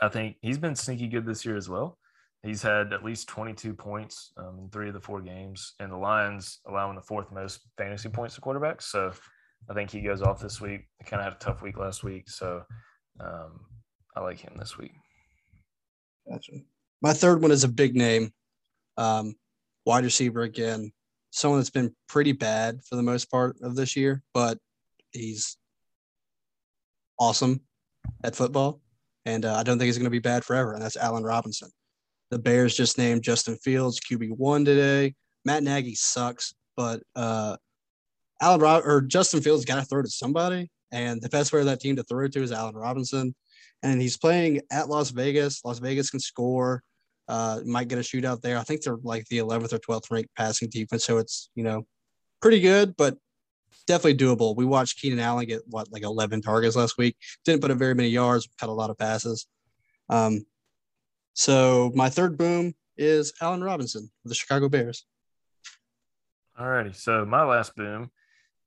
[0.00, 1.98] I think he's been sneaky good this year as well.
[2.42, 5.96] He's had at least 22 points um, in three of the four games, and the
[5.96, 8.82] Lions allowing the fourth most fantasy points to quarterbacks.
[8.82, 9.12] So
[9.70, 10.82] I think he goes off this week.
[10.98, 12.62] He kind of had a tough week last week, so
[13.20, 13.60] um,
[14.16, 14.92] I like him this week.
[16.28, 16.52] Gotcha.
[17.00, 18.32] My third one is a big name,
[18.96, 19.36] um,
[19.86, 20.92] wide receiver again
[21.32, 24.58] someone that's been pretty bad for the most part of this year, but
[25.12, 25.56] he's
[27.18, 27.60] awesome
[28.22, 28.80] at football.
[29.24, 30.74] And uh, I don't think he's going to be bad forever.
[30.74, 31.70] And that's Allen Robinson.
[32.30, 35.14] The Bears just named Justin Fields QB1 today.
[35.44, 37.56] Matt Nagy sucks, but uh,
[38.40, 40.70] Allen Rob- or Justin Fields got to throw to somebody.
[40.90, 43.34] And the best player that team to throw to is Allen Robinson.
[43.82, 45.64] And he's playing at Las Vegas.
[45.64, 46.82] Las Vegas can score
[47.28, 48.58] uh, might get a shootout there.
[48.58, 51.86] I think they're like the 11th or 12th ranked passing defense, so it's you know
[52.40, 53.16] pretty good, but
[53.86, 54.56] definitely doable.
[54.56, 57.16] We watched Keenan Allen get what like 11 targets last week.
[57.44, 59.46] Didn't put up very many yards, cut a lot of passes.
[60.08, 60.44] Um,
[61.34, 65.06] so my third boom is Allen Robinson of the Chicago Bears.
[66.58, 66.92] All righty.
[66.92, 68.10] So my last boom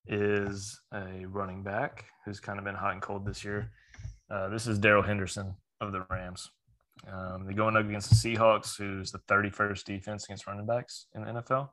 [0.07, 3.71] is a running back who's kind of been hot and cold this year.
[4.29, 6.49] Uh, this is Darrell Henderson of the Rams.
[7.11, 11.23] Um, they're going up against the Seahawks, who's the 31st defense against running backs in
[11.23, 11.69] the NFL.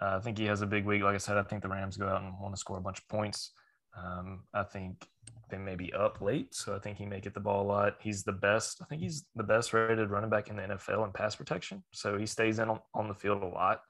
[0.00, 1.02] Uh, I think he has a big week.
[1.02, 2.98] Like I said, I think the Rams go out and want to score a bunch
[2.98, 3.52] of points.
[3.96, 5.06] Um, I think
[5.48, 7.96] they may be up late, so I think he may get the ball a lot.
[8.00, 8.82] He's the best.
[8.82, 11.82] I think he's the best rated running back in the NFL in pass protection.
[11.92, 13.80] So he stays in on, on the field a lot.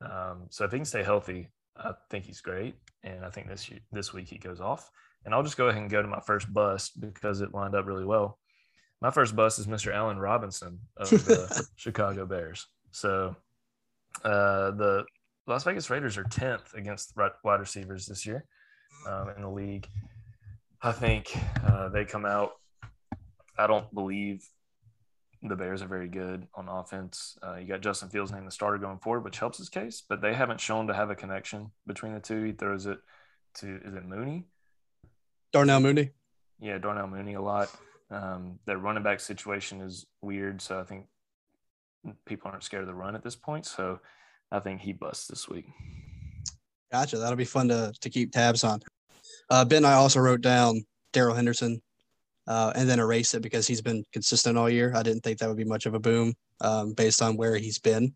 [0.00, 2.74] Um, so if he can stay healthy, I think he's great.
[3.02, 4.90] And I think this this week he goes off.
[5.24, 7.86] And I'll just go ahead and go to my first bust because it lined up
[7.86, 8.38] really well.
[9.04, 9.92] My first bust is Mr.
[9.92, 12.68] Allen Robinson of the Chicago Bears.
[12.90, 13.36] So
[14.24, 15.04] uh, the
[15.46, 18.46] Las Vegas Raiders are 10th against wide receivers this year
[19.06, 19.86] um, in the league.
[20.80, 21.36] I think
[21.66, 22.52] uh, they come out.
[23.58, 24.42] I don't believe
[25.42, 27.36] the Bears are very good on offense.
[27.46, 30.22] Uh, you got Justin Fields named the starter going forward, which helps his case, but
[30.22, 32.42] they haven't shown to have a connection between the two.
[32.42, 33.00] He throws it
[33.56, 34.46] to, is it Mooney?
[35.52, 36.12] Darnell Mooney.
[36.58, 37.68] Yeah, Darnell Mooney a lot.
[38.10, 41.06] Um, their running back situation is weird, so I think
[42.26, 43.66] people aren't scared of the run at this point.
[43.66, 44.00] So
[44.52, 45.66] I think he busts this week.
[46.92, 47.18] Gotcha.
[47.18, 48.80] That'll be fun to to keep tabs on.
[49.50, 51.82] Uh, ben, I also wrote down Darrell Henderson,
[52.46, 54.92] uh, and then erase it because he's been consistent all year.
[54.94, 57.78] I didn't think that would be much of a boom um, based on where he's
[57.78, 58.14] been,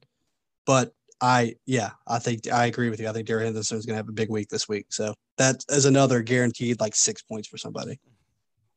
[0.64, 3.08] but I yeah, I think I agree with you.
[3.08, 5.64] I think Darrell Henderson is going to have a big week this week, so that
[5.70, 7.98] is another guaranteed like six points for somebody.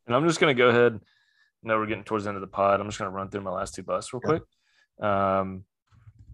[0.07, 0.99] And I'm just going to go ahead.
[1.63, 2.79] No, we're getting towards the end of the pod.
[2.79, 4.43] I'm just going to run through my last two busts real quick.
[4.99, 5.65] Um,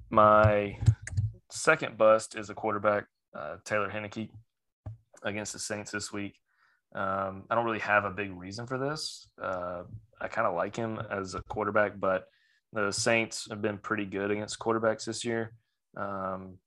[0.09, 0.78] my
[1.51, 3.05] second bust is a quarterback,
[3.38, 4.30] uh, Taylor Heinicke,
[5.24, 6.39] against the Saints this week.
[6.95, 9.28] Um, I don't really have a big reason for this.
[9.41, 9.84] Uh,
[10.20, 12.28] I kind of like him as a quarterback, but
[12.72, 15.53] the Saints have been pretty good against quarterbacks this year.
[15.95, 16.57] Um,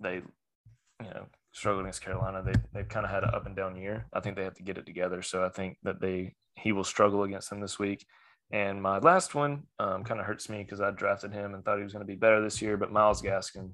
[0.00, 2.42] they, you know, struggled against Carolina.
[2.44, 4.06] They they've kind of had an up and down year.
[4.12, 5.22] I think they have to get it together.
[5.22, 8.04] So I think that they he will struggle against them this week.
[8.50, 11.78] And my last one um, kind of hurts me because I drafted him and thought
[11.78, 12.76] he was going to be better this year.
[12.76, 13.70] But Myles Gaskin,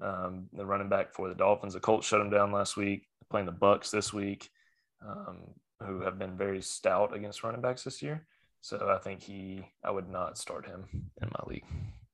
[0.00, 3.06] um, the running back for the Dolphins, the Colts shut him down last week.
[3.30, 4.50] Playing the Bucs this week,
[5.06, 5.38] um,
[5.84, 8.26] who have been very stout against running backs this year.
[8.60, 10.84] So I think he, I would not start him
[11.22, 11.64] in my league.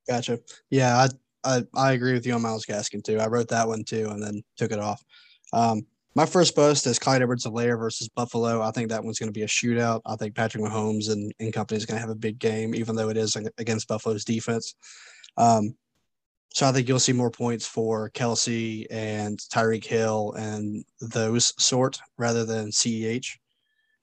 [0.09, 0.41] Gotcha.
[0.71, 1.09] Yeah, I,
[1.47, 3.19] I, I agree with you on Myles Gaskin too.
[3.19, 5.03] I wrote that one too and then took it off.
[5.53, 8.63] Um, my first bust is Clyde Edwards-Helaire versus Buffalo.
[8.63, 10.01] I think that one's going to be a shootout.
[10.07, 12.97] I think Patrick Mahomes and, and company is going to have a big game, even
[12.97, 14.75] though it is against Buffalo's defense.
[15.37, 15.77] Um,
[16.55, 22.01] so I think you'll see more points for Kelce and Tyreek Hill and those sort
[22.17, 23.37] rather than CEH.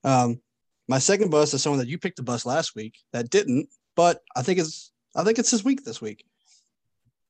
[0.04, 0.40] Um,
[0.86, 4.20] my second bust is someone that you picked the bus last week that didn't, but
[4.36, 6.24] I think it's I think it's his week this week.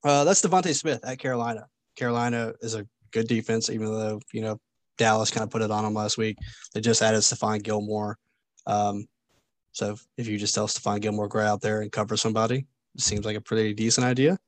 [0.04, 1.66] Uh, that's DeVonta Smith at Carolina.
[1.96, 4.60] Carolina is a good defense, even though you know
[4.98, 6.36] Dallas kind of put it on them last week.
[6.74, 8.18] They just added Stephon Gilmore.
[8.66, 9.06] Um,
[9.72, 13.24] so if you just tell Stephon Gilmore go out there and cover somebody, it seems
[13.24, 14.38] like a pretty decent idea.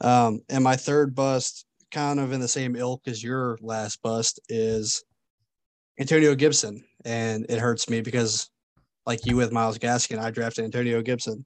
[0.00, 4.40] Um, and my third bust, kind of in the same ilk as your last bust,
[4.48, 5.04] is
[5.98, 6.84] Antonio Gibson.
[7.04, 8.50] And it hurts me because,
[9.04, 11.44] like you with Myles Gaskin, I drafted Antonio Gibson.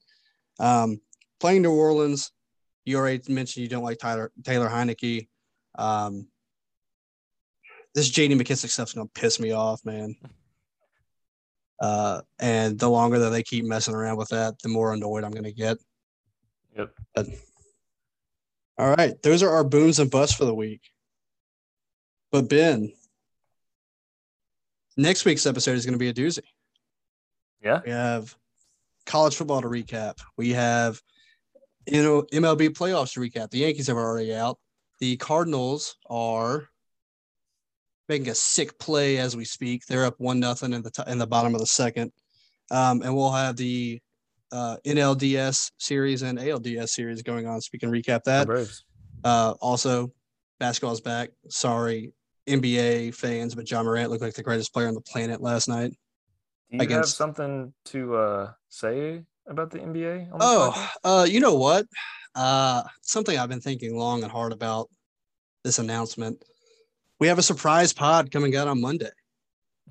[0.58, 1.00] Um,
[1.40, 2.32] playing New Orleans,
[2.84, 5.28] you already mentioned you don't like Tyler Taylor Heinicke.
[5.76, 6.26] Um,
[7.94, 10.16] this JD McKissic stuff's gonna piss me off, man.
[11.80, 15.32] Uh, and the longer that they keep messing around with that, the more annoyed I'm
[15.32, 15.78] gonna get.
[16.76, 16.94] Yep.
[17.14, 17.26] But,
[18.78, 20.82] all right, those are our booms and busts for the week.
[22.30, 22.92] But Ben,
[24.96, 26.44] next week's episode is going to be a doozy.
[27.62, 27.80] Yeah.
[27.84, 28.34] We have
[29.06, 30.18] college football to recap.
[30.36, 31.02] We have
[31.86, 33.50] you know MLB playoffs to recap.
[33.50, 34.58] The Yankees have already out.
[35.00, 36.68] The Cardinals are
[38.08, 39.86] making a sick play as we speak.
[39.86, 42.12] They're up one nothing in the t- in the bottom of the second,
[42.70, 44.00] um, and we'll have the
[44.52, 48.48] uh, NLDS series and ALDS series going on, so we can recap that.
[49.22, 50.12] Uh, also,
[50.58, 51.30] basketball's back.
[51.48, 52.12] Sorry,
[52.46, 55.90] NBA fans, but Ja Morant looked like the greatest player on the planet last night.
[56.70, 57.10] Do you against...
[57.10, 60.30] have something to uh, say about the NBA?
[60.40, 61.86] oh, uh, you know what?
[62.34, 64.88] Uh, something I've been thinking long and hard about
[65.64, 66.42] this announcement
[67.20, 69.10] we have a surprise pod coming out on Monday.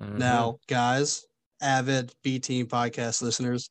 [0.02, 0.18] Mm-hmm.
[0.18, 1.24] Now, guys,
[1.62, 3.70] avid B Team podcast listeners,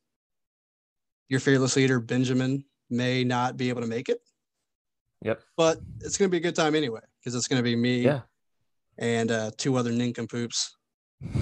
[1.28, 4.18] your fearless leader, Benjamin, may not be able to make it.
[5.22, 5.42] Yep.
[5.56, 8.00] But it's going to be a good time anyway, because it's going to be me
[8.00, 8.22] yeah.
[8.98, 10.76] and uh, two other nincompoops,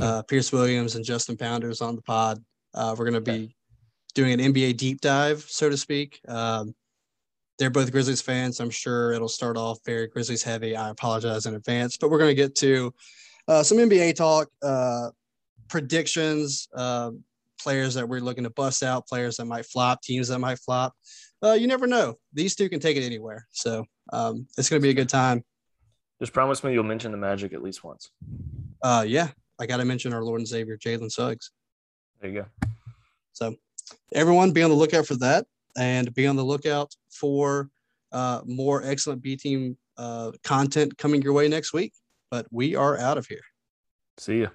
[0.01, 2.42] uh, Pierce Williams and Justin Pounders on the pod.
[2.74, 3.55] Uh, we're going to be.
[4.18, 6.20] Doing an NBA deep dive, so to speak.
[6.26, 6.74] Um,
[7.56, 8.58] they're both Grizzlies fans.
[8.58, 10.74] I'm sure it'll start off very Grizzlies heavy.
[10.74, 12.92] I apologize in advance, but we're going to get to
[13.46, 15.10] uh, some NBA talk, uh,
[15.68, 17.12] predictions, uh,
[17.62, 20.94] players that we're looking to bust out, players that might flop, teams that might flop.
[21.40, 22.16] Uh, you never know.
[22.32, 23.46] These two can take it anywhere.
[23.52, 25.44] So um, it's going to be a good time.
[26.20, 28.10] Just promise me you'll mention the Magic at least once.
[28.82, 29.28] Uh, yeah,
[29.60, 31.52] I got to mention our Lord and Savior, Jalen Suggs.
[32.20, 32.68] There you go.
[33.32, 33.54] So
[34.12, 37.70] everyone be on the lookout for that and be on the lookout for
[38.12, 41.93] uh, more excellent B team uh, content coming your way next week.
[42.30, 43.41] But we are out of here.
[44.18, 44.51] See you.